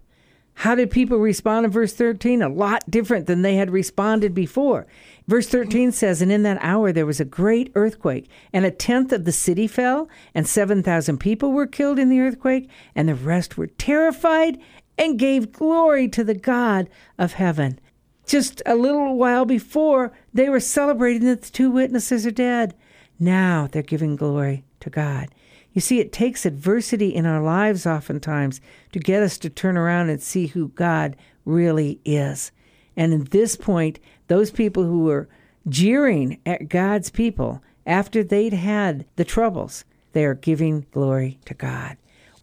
How 0.55 0.75
did 0.75 0.91
people 0.91 1.19
respond 1.19 1.67
in 1.67 1.71
verse 1.71 1.93
13? 1.93 2.41
A 2.41 2.49
lot 2.49 2.91
different 2.91 3.27
than 3.27 3.43
they 3.43 3.57
had 3.57 3.71
responded 3.71 4.35
before. 4.35 4.87
Verse 5.29 5.49
13 5.49 5.93
says, 5.93 6.23
And 6.23 6.33
in 6.33 6.45
that 6.45 6.57
hour 6.63 6.93
there 6.93 7.05
was 7.05 7.21
a 7.21 7.27
great 7.27 7.71
earthquake, 7.75 8.27
and 8.55 8.65
a 8.65 8.71
tenth 8.71 9.13
of 9.13 9.27
the 9.27 9.31
city 9.31 9.67
fell, 9.67 10.09
and 10.35 10.49
7,000 10.49 11.19
people 11.19 11.53
were 11.53 11.67
killed 11.67 11.99
in 11.99 12.09
the 12.09 12.21
earthquake, 12.21 12.71
and 12.95 13.07
the 13.07 13.15
rest 13.15 13.59
were 13.59 13.67
terrified 13.67 14.59
and 14.97 15.19
gave 15.19 15.53
glory 15.53 16.09
to 16.09 16.25
the 16.25 16.35
God 16.35 16.89
of 17.19 17.35
heaven. 17.35 17.79
Just 18.27 18.61
a 18.67 18.75
little 18.75 19.17
while 19.17 19.45
before, 19.45 20.13
they 20.35 20.49
were 20.49 20.61
celebrating 20.61 21.27
that 21.29 21.43
the 21.43 21.51
two 21.51 21.71
witnesses 21.71 22.27
are 22.27 22.33
dead. 22.33 22.75
Now 23.19 23.69
they're 23.71 23.83
giving 23.83 24.17
glory 24.17 24.65
to 24.81 24.91
God. 24.91 25.29
You 25.73 25.81
see, 25.81 26.01
it 26.01 26.13
takes 26.13 26.45
adversity 26.45 27.15
in 27.15 27.27
our 27.27 27.43
lives 27.43 27.87
oftentimes 27.87 28.61
to 28.93 28.99
get 28.99 29.23
us 29.23 29.39
to 29.39 29.51
turn 29.51 29.77
around 29.77 30.09
and 30.09 30.23
see 30.23 30.49
who 30.49 30.69
God 30.69 31.17
really 31.45 32.01
is. 32.05 32.51
And 32.97 33.13
at 33.13 33.31
this 33.31 33.57
point, 33.57 34.01
those 34.29 34.51
people 34.51 34.85
who 34.85 35.05
were 35.05 35.29
jeering 35.69 36.41
at 36.47 36.69
God's 36.69 37.11
people 37.11 37.63
after 37.87 38.25
they'd 38.25 38.55
had 38.55 39.05
the 39.17 39.25
troubles, 39.25 39.85
they 40.13 40.25
are 40.25 40.35
giving 40.35 40.87
glory 40.91 41.39
to 41.45 41.55
God. 41.55 41.97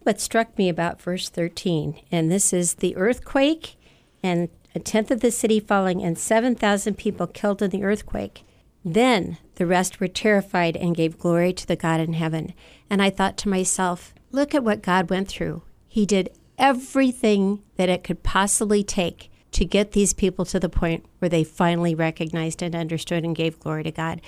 What 0.04 0.20
struck 0.20 0.56
me 0.56 0.68
about 0.68 1.02
verse 1.02 1.28
13, 1.28 2.00
and 2.12 2.30
this 2.30 2.52
is 2.52 2.74
the 2.74 2.94
earthquake 2.96 3.76
and 4.22 4.48
a 4.74 4.80
tenth 4.80 5.10
of 5.10 5.20
the 5.20 5.30
city 5.30 5.60
falling, 5.60 6.02
and 6.02 6.18
7,000 6.18 6.96
people 6.96 7.26
killed 7.26 7.62
in 7.62 7.70
the 7.70 7.84
earthquake. 7.84 8.44
Then 8.84 9.38
the 9.54 9.66
rest 9.66 10.00
were 10.00 10.08
terrified 10.08 10.76
and 10.76 10.96
gave 10.96 11.18
glory 11.18 11.52
to 11.52 11.66
the 11.66 11.76
God 11.76 12.00
in 12.00 12.12
heaven. 12.14 12.52
And 12.90 13.00
I 13.00 13.10
thought 13.10 13.38
to 13.38 13.48
myself, 13.48 14.14
look 14.30 14.54
at 14.54 14.64
what 14.64 14.82
God 14.82 15.08
went 15.10 15.28
through. 15.28 15.62
He 15.88 16.04
did 16.04 16.30
everything 16.58 17.62
that 17.76 17.88
it 17.88 18.04
could 18.04 18.22
possibly 18.22 18.82
take 18.84 19.30
to 19.52 19.64
get 19.64 19.92
these 19.92 20.12
people 20.12 20.44
to 20.44 20.58
the 20.58 20.68
point 20.68 21.06
where 21.20 21.28
they 21.28 21.44
finally 21.44 21.94
recognized 21.94 22.62
and 22.62 22.74
understood 22.74 23.24
and 23.24 23.36
gave 23.36 23.60
glory 23.60 23.84
to 23.84 23.92
God. 23.92 24.20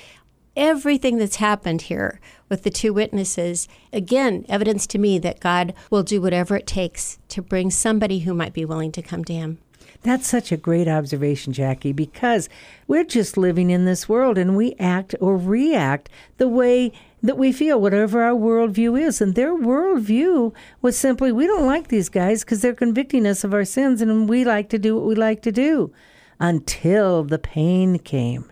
Everything 0.55 1.19
that's 1.19 1.37
happened 1.37 1.83
here 1.83 2.19
with 2.49 2.63
the 2.63 2.71
two 2.71 2.95
witnesses, 2.95 3.69
again, 3.93 4.47
evidence 4.49 4.87
to 4.87 4.99
me 4.99 5.19
that 5.19 5.41
God 5.41 5.75
will 5.91 6.03
do 6.03 6.23
whatever 6.23 6.57
it 6.57 6.67
takes 6.67 7.19
to 7.29 7.43
bring 7.43 7.71
somebody 7.71 8.21
who 8.21 8.33
might 8.33 8.55
be 8.55 8.65
willing 8.65 8.93
to 8.93 9.03
come 9.03 9.25
to 9.25 9.35
Him. 9.35 9.59
That's 10.03 10.27
such 10.27 10.53
a 10.53 10.57
great 10.57 10.89
observation, 10.89 11.53
Jackie, 11.53 11.93
because 11.93 12.49
we're 12.87 13.05
just 13.05 13.37
living 13.37 13.71
in 13.71 13.85
this 13.85 14.09
world 14.09 14.39
and 14.39 14.57
we 14.57 14.75
act 14.79 15.15
or 15.21 15.37
react 15.37 16.09
the 16.39 16.49
way 16.49 16.93
that 17.23 17.39
we 17.39 17.53
feel, 17.53 17.81
whatever 17.81 18.23
our 18.23 18.35
worldview 18.35 19.01
is. 19.01 19.21
And 19.21 19.35
their 19.35 19.55
worldview 19.55 20.55
was 20.81 20.97
simply 20.97 21.33
we 21.33 21.47
don't 21.47 21.67
like 21.67 21.89
these 21.89 22.09
guys 22.09 22.45
because 22.45 22.63
they're 22.63 22.75
convicting 22.75 23.27
us 23.27 23.45
of 23.45 23.55
our 23.55 23.65
sins 23.65 24.01
and 24.01 24.29
we 24.29 24.45
like 24.45 24.69
to 24.71 24.79
do 24.79 24.95
what 24.95 25.07
we 25.07 25.15
like 25.15 25.43
to 25.43 25.53
do 25.53 25.93
until 26.39 27.25
the 27.25 27.39
pain 27.39 27.99
came. 27.99 28.51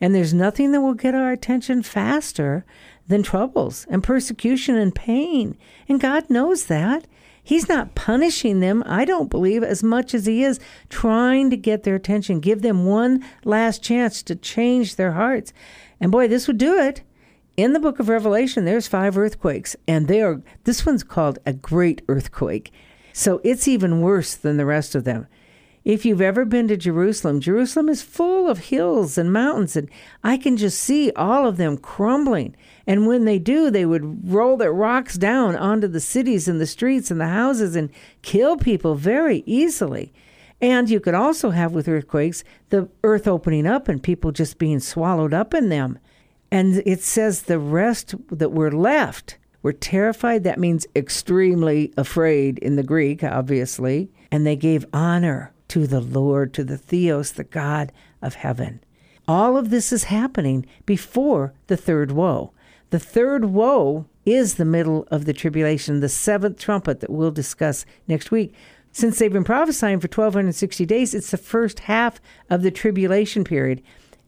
And 0.00 0.14
there's 0.14 0.34
nothing 0.34 0.72
that 0.72 0.80
will 0.80 0.94
get 0.94 1.14
our 1.14 1.30
attention 1.30 1.82
faster 1.82 2.64
than 3.06 3.22
troubles 3.22 3.86
and 3.90 4.02
persecution 4.02 4.76
and 4.76 4.94
pain. 4.94 5.56
And 5.88 6.00
God 6.00 6.30
knows 6.30 6.66
that. 6.66 7.06
He's 7.42 7.68
not 7.68 7.94
punishing 7.94 8.60
them, 8.60 8.82
I 8.86 9.04
don't 9.04 9.30
believe, 9.30 9.62
as 9.62 9.82
much 9.82 10.14
as 10.14 10.26
He 10.26 10.44
is 10.44 10.60
trying 10.88 11.50
to 11.50 11.56
get 11.56 11.82
their 11.82 11.94
attention, 11.94 12.40
give 12.40 12.62
them 12.62 12.84
one 12.84 13.24
last 13.44 13.82
chance 13.82 14.22
to 14.24 14.36
change 14.36 14.96
their 14.96 15.12
hearts. 15.12 15.52
And 16.00 16.12
boy, 16.12 16.28
this 16.28 16.46
would 16.46 16.58
do 16.58 16.78
it. 16.78 17.02
In 17.56 17.72
the 17.72 17.80
book 17.80 17.98
of 17.98 18.08
Revelation, 18.08 18.64
there's 18.64 18.88
five 18.88 19.18
earthquakes, 19.18 19.76
and 19.86 20.08
they 20.08 20.22
are 20.22 20.42
this 20.64 20.86
one's 20.86 21.02
called 21.02 21.38
a 21.44 21.52
great 21.52 22.02
earthquake. 22.08 22.72
So 23.12 23.40
it's 23.44 23.68
even 23.68 24.00
worse 24.00 24.34
than 24.34 24.56
the 24.56 24.66
rest 24.66 24.94
of 24.94 25.04
them. 25.04 25.26
If 25.84 26.04
you've 26.04 26.20
ever 26.20 26.44
been 26.44 26.68
to 26.68 26.76
Jerusalem, 26.76 27.40
Jerusalem 27.40 27.88
is 27.88 28.02
full 28.02 28.48
of 28.48 28.58
hills 28.58 29.16
and 29.16 29.32
mountains, 29.32 29.76
and 29.76 29.90
I 30.22 30.36
can 30.36 30.56
just 30.56 30.78
see 30.78 31.10
all 31.12 31.46
of 31.46 31.56
them 31.56 31.78
crumbling. 31.78 32.54
And 32.90 33.06
when 33.06 33.24
they 33.24 33.38
do, 33.38 33.70
they 33.70 33.86
would 33.86 34.32
roll 34.32 34.56
their 34.56 34.72
rocks 34.72 35.16
down 35.16 35.54
onto 35.54 35.86
the 35.86 36.00
cities 36.00 36.48
and 36.48 36.60
the 36.60 36.66
streets 36.66 37.08
and 37.08 37.20
the 37.20 37.28
houses 37.28 37.76
and 37.76 37.88
kill 38.22 38.56
people 38.56 38.96
very 38.96 39.44
easily. 39.46 40.12
And 40.60 40.90
you 40.90 40.98
could 40.98 41.14
also 41.14 41.50
have 41.50 41.70
with 41.70 41.86
earthquakes 41.86 42.42
the 42.70 42.88
earth 43.04 43.28
opening 43.28 43.64
up 43.64 43.86
and 43.86 44.02
people 44.02 44.32
just 44.32 44.58
being 44.58 44.80
swallowed 44.80 45.32
up 45.32 45.54
in 45.54 45.68
them. 45.68 46.00
And 46.50 46.82
it 46.84 47.00
says 47.00 47.42
the 47.42 47.60
rest 47.60 48.16
that 48.28 48.50
were 48.50 48.72
left 48.72 49.38
were 49.62 49.72
terrified. 49.72 50.42
That 50.42 50.58
means 50.58 50.88
extremely 50.96 51.92
afraid 51.96 52.58
in 52.58 52.74
the 52.74 52.82
Greek, 52.82 53.22
obviously. 53.22 54.10
And 54.32 54.44
they 54.44 54.56
gave 54.56 54.84
honor 54.92 55.52
to 55.68 55.86
the 55.86 56.00
Lord, 56.00 56.52
to 56.54 56.64
the 56.64 56.76
Theos, 56.76 57.30
the 57.30 57.44
God 57.44 57.92
of 58.20 58.34
heaven. 58.34 58.80
All 59.28 59.56
of 59.56 59.70
this 59.70 59.92
is 59.92 60.04
happening 60.10 60.66
before 60.86 61.52
the 61.68 61.76
third 61.76 62.10
woe. 62.10 62.52
The 62.90 62.98
third 62.98 63.46
woe 63.46 64.06
is 64.26 64.54
the 64.54 64.64
middle 64.64 65.06
of 65.10 65.24
the 65.24 65.32
tribulation, 65.32 66.00
the 66.00 66.08
seventh 66.08 66.58
trumpet 66.58 67.00
that 67.00 67.10
we'll 67.10 67.30
discuss 67.30 67.86
next 68.08 68.30
week. 68.30 68.52
Since 68.92 69.18
they've 69.18 69.32
been 69.32 69.44
prophesying 69.44 70.00
for 70.00 70.08
1260 70.08 70.84
days, 70.86 71.14
it's 71.14 71.30
the 71.30 71.36
first 71.36 71.80
half 71.80 72.20
of 72.48 72.62
the 72.62 72.72
tribulation 72.72 73.44
period, 73.44 73.80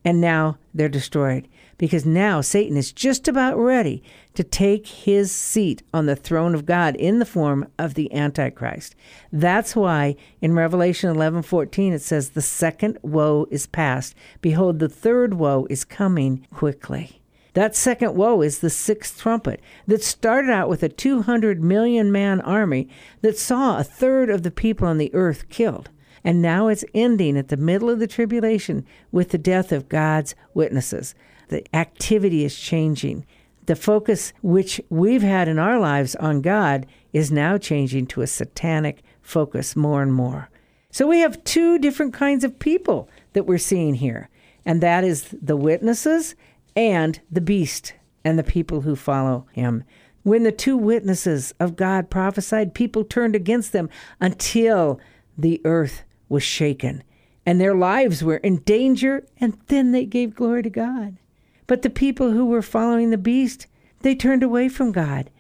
and 0.04 0.20
now 0.20 0.58
they're 0.72 0.88
destroyed 0.88 1.48
because 1.76 2.06
now 2.06 2.40
Satan 2.40 2.76
is 2.76 2.92
just 2.92 3.26
about 3.26 3.56
ready 3.56 4.04
to 4.34 4.44
take 4.44 4.86
his 4.86 5.32
seat 5.32 5.82
on 5.92 6.06
the 6.06 6.14
throne 6.14 6.54
of 6.54 6.64
God 6.64 6.94
in 6.94 7.18
the 7.18 7.26
form 7.26 7.66
of 7.76 7.94
the 7.94 8.12
Antichrist. 8.14 8.94
That's 9.32 9.74
why 9.74 10.14
in 10.40 10.54
Revelation 10.54 11.10
11:14 11.10 11.92
it 11.92 12.02
says 12.02 12.30
the 12.30 12.42
second 12.42 12.98
woe 13.02 13.48
is 13.50 13.66
past. 13.66 14.14
Behold 14.40 14.78
the 14.78 14.88
third 14.88 15.34
woe 15.34 15.66
is 15.68 15.84
coming 15.84 16.46
quickly. 16.52 17.21
That 17.54 17.76
second 17.76 18.14
woe 18.14 18.40
is 18.40 18.58
the 18.58 18.70
sixth 18.70 19.20
trumpet 19.20 19.60
that 19.86 20.02
started 20.02 20.50
out 20.50 20.68
with 20.68 20.82
a 20.82 20.88
200 20.88 21.62
million 21.62 22.10
man 22.10 22.40
army 22.40 22.88
that 23.20 23.38
saw 23.38 23.78
a 23.78 23.84
third 23.84 24.30
of 24.30 24.42
the 24.42 24.50
people 24.50 24.88
on 24.88 24.98
the 24.98 25.14
earth 25.14 25.48
killed. 25.48 25.90
And 26.24 26.40
now 26.40 26.68
it's 26.68 26.84
ending 26.94 27.36
at 27.36 27.48
the 27.48 27.56
middle 27.56 27.90
of 27.90 27.98
the 27.98 28.06
tribulation 28.06 28.86
with 29.10 29.30
the 29.30 29.38
death 29.38 29.72
of 29.72 29.88
God's 29.88 30.34
witnesses 30.54 31.14
the 31.52 31.64
activity 31.76 32.44
is 32.44 32.58
changing. 32.58 33.24
The 33.66 33.76
focus 33.76 34.32
which 34.42 34.80
we've 34.88 35.22
had 35.22 35.46
in 35.46 35.58
our 35.58 35.78
lives 35.78 36.16
on 36.16 36.40
God 36.40 36.86
is 37.12 37.30
now 37.30 37.58
changing 37.58 38.06
to 38.06 38.22
a 38.22 38.26
satanic 38.26 39.02
focus 39.20 39.76
more 39.76 40.02
and 40.02 40.12
more. 40.12 40.48
So 40.90 41.06
we 41.06 41.18
have 41.18 41.44
two 41.44 41.78
different 41.78 42.14
kinds 42.14 42.42
of 42.42 42.58
people 42.58 43.08
that 43.34 43.46
we're 43.46 43.58
seeing 43.58 43.94
here, 43.94 44.28
and 44.64 44.80
that 44.80 45.04
is 45.04 45.34
the 45.40 45.56
witnesses 45.56 46.34
and 46.76 47.20
the 47.30 47.40
beast 47.40 47.94
and 48.24 48.38
the 48.38 48.44
people 48.44 48.82
who 48.82 48.96
follow 48.96 49.46
him. 49.52 49.84
When 50.22 50.44
the 50.44 50.52
two 50.52 50.76
witnesses 50.76 51.52
of 51.58 51.76
God 51.76 52.10
prophesied, 52.10 52.74
people 52.74 53.04
turned 53.04 53.34
against 53.34 53.72
them 53.72 53.90
until 54.20 55.00
the 55.36 55.60
earth 55.64 56.04
was 56.28 56.42
shaken 56.42 57.02
and 57.44 57.60
their 57.60 57.74
lives 57.74 58.22
were 58.22 58.36
in 58.36 58.58
danger, 58.58 59.26
and 59.40 59.58
then 59.66 59.92
they 59.92 60.04
gave 60.04 60.34
glory 60.34 60.62
to 60.62 60.70
God. 60.70 61.16
But 61.66 61.82
the 61.82 61.90
people 61.90 62.32
who 62.32 62.46
were 62.46 62.62
following 62.62 63.10
the 63.10 63.18
beast, 63.18 63.66
they 64.00 64.14
turned 64.14 64.42
away 64.42 64.68
from 64.68 64.92
God. 64.92 65.30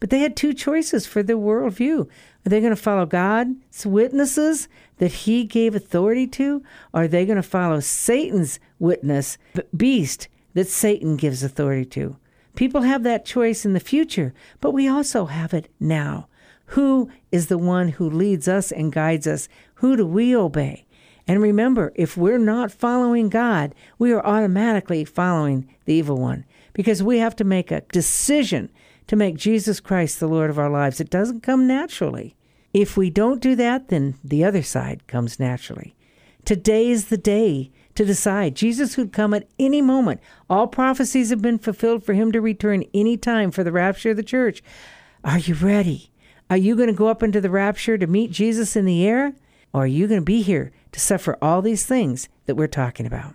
But 0.00 0.10
they 0.10 0.18
had 0.18 0.36
two 0.36 0.52
choices 0.52 1.06
for 1.06 1.22
their 1.22 1.36
worldview. 1.36 2.08
Are 2.44 2.48
they 2.48 2.60
going 2.60 2.74
to 2.74 2.80
follow 2.80 3.06
God's 3.06 3.86
witnesses 3.86 4.68
that 4.98 5.12
he 5.12 5.44
gave 5.44 5.76
authority 5.76 6.26
to? 6.28 6.62
Or 6.92 7.04
are 7.04 7.08
they 7.08 7.24
going 7.24 7.36
to 7.36 7.42
follow 7.42 7.78
Satan's 7.78 8.58
witness, 8.80 9.38
beast, 9.76 10.26
that 10.54 10.68
Satan 10.68 11.16
gives 11.16 11.42
authority 11.42 11.84
to? 11.86 12.16
People 12.54 12.82
have 12.82 13.02
that 13.02 13.24
choice 13.24 13.64
in 13.64 13.72
the 13.72 13.80
future, 13.80 14.34
but 14.60 14.72
we 14.72 14.86
also 14.86 15.26
have 15.26 15.54
it 15.54 15.70
now. 15.80 16.28
Who 16.66 17.10
is 17.30 17.46
the 17.46 17.58
one 17.58 17.88
who 17.88 18.08
leads 18.08 18.48
us 18.48 18.72
and 18.72 18.92
guides 18.92 19.26
us? 19.26 19.48
Who 19.76 19.96
do 19.96 20.06
we 20.06 20.34
obey? 20.36 20.86
And 21.26 21.40
remember, 21.40 21.92
if 21.94 22.16
we're 22.16 22.38
not 22.38 22.72
following 22.72 23.28
God, 23.28 23.74
we 23.98 24.12
are 24.12 24.24
automatically 24.24 25.04
following 25.04 25.68
the 25.84 25.94
evil 25.94 26.16
one 26.16 26.44
because 26.72 27.02
we 27.02 27.18
have 27.18 27.36
to 27.36 27.44
make 27.44 27.70
a 27.70 27.82
decision 27.92 28.70
to 29.06 29.16
make 29.16 29.36
Jesus 29.36 29.80
Christ 29.80 30.20
the 30.20 30.26
Lord 30.28 30.50
of 30.50 30.58
our 30.58 30.70
lives. 30.70 31.00
It 31.00 31.10
doesn't 31.10 31.42
come 31.42 31.66
naturally. 31.66 32.34
If 32.72 32.96
we 32.96 33.10
don't 33.10 33.42
do 33.42 33.54
that, 33.56 33.88
then 33.88 34.14
the 34.24 34.44
other 34.44 34.62
side 34.62 35.06
comes 35.06 35.38
naturally. 35.38 35.94
Today 36.44 36.88
is 36.88 37.06
the 37.06 37.18
day 37.18 37.70
to 37.94 38.04
decide. 38.04 38.54
Jesus 38.54 38.96
would 38.96 39.12
come 39.12 39.34
at 39.34 39.48
any 39.58 39.82
moment. 39.82 40.20
All 40.48 40.66
prophecies 40.66 41.30
have 41.30 41.42
been 41.42 41.58
fulfilled 41.58 42.04
for 42.04 42.14
him 42.14 42.32
to 42.32 42.40
return 42.40 42.84
any 42.94 43.16
time 43.16 43.50
for 43.50 43.64
the 43.64 43.72
rapture 43.72 44.10
of 44.10 44.16
the 44.16 44.22
church. 44.22 44.62
Are 45.24 45.38
you 45.38 45.54
ready? 45.54 46.10
Are 46.50 46.56
you 46.56 46.76
going 46.76 46.88
to 46.88 46.94
go 46.94 47.08
up 47.08 47.22
into 47.22 47.40
the 47.40 47.50
rapture 47.50 47.96
to 47.96 48.06
meet 48.06 48.30
Jesus 48.30 48.76
in 48.76 48.84
the 48.84 49.06
air? 49.06 49.34
Or 49.72 49.84
are 49.84 49.86
you 49.86 50.06
going 50.06 50.20
to 50.20 50.24
be 50.24 50.42
here 50.42 50.72
to 50.92 51.00
suffer 51.00 51.38
all 51.40 51.62
these 51.62 51.86
things 51.86 52.28
that 52.46 52.56
we're 52.56 52.66
talking 52.66 53.06
about? 53.06 53.34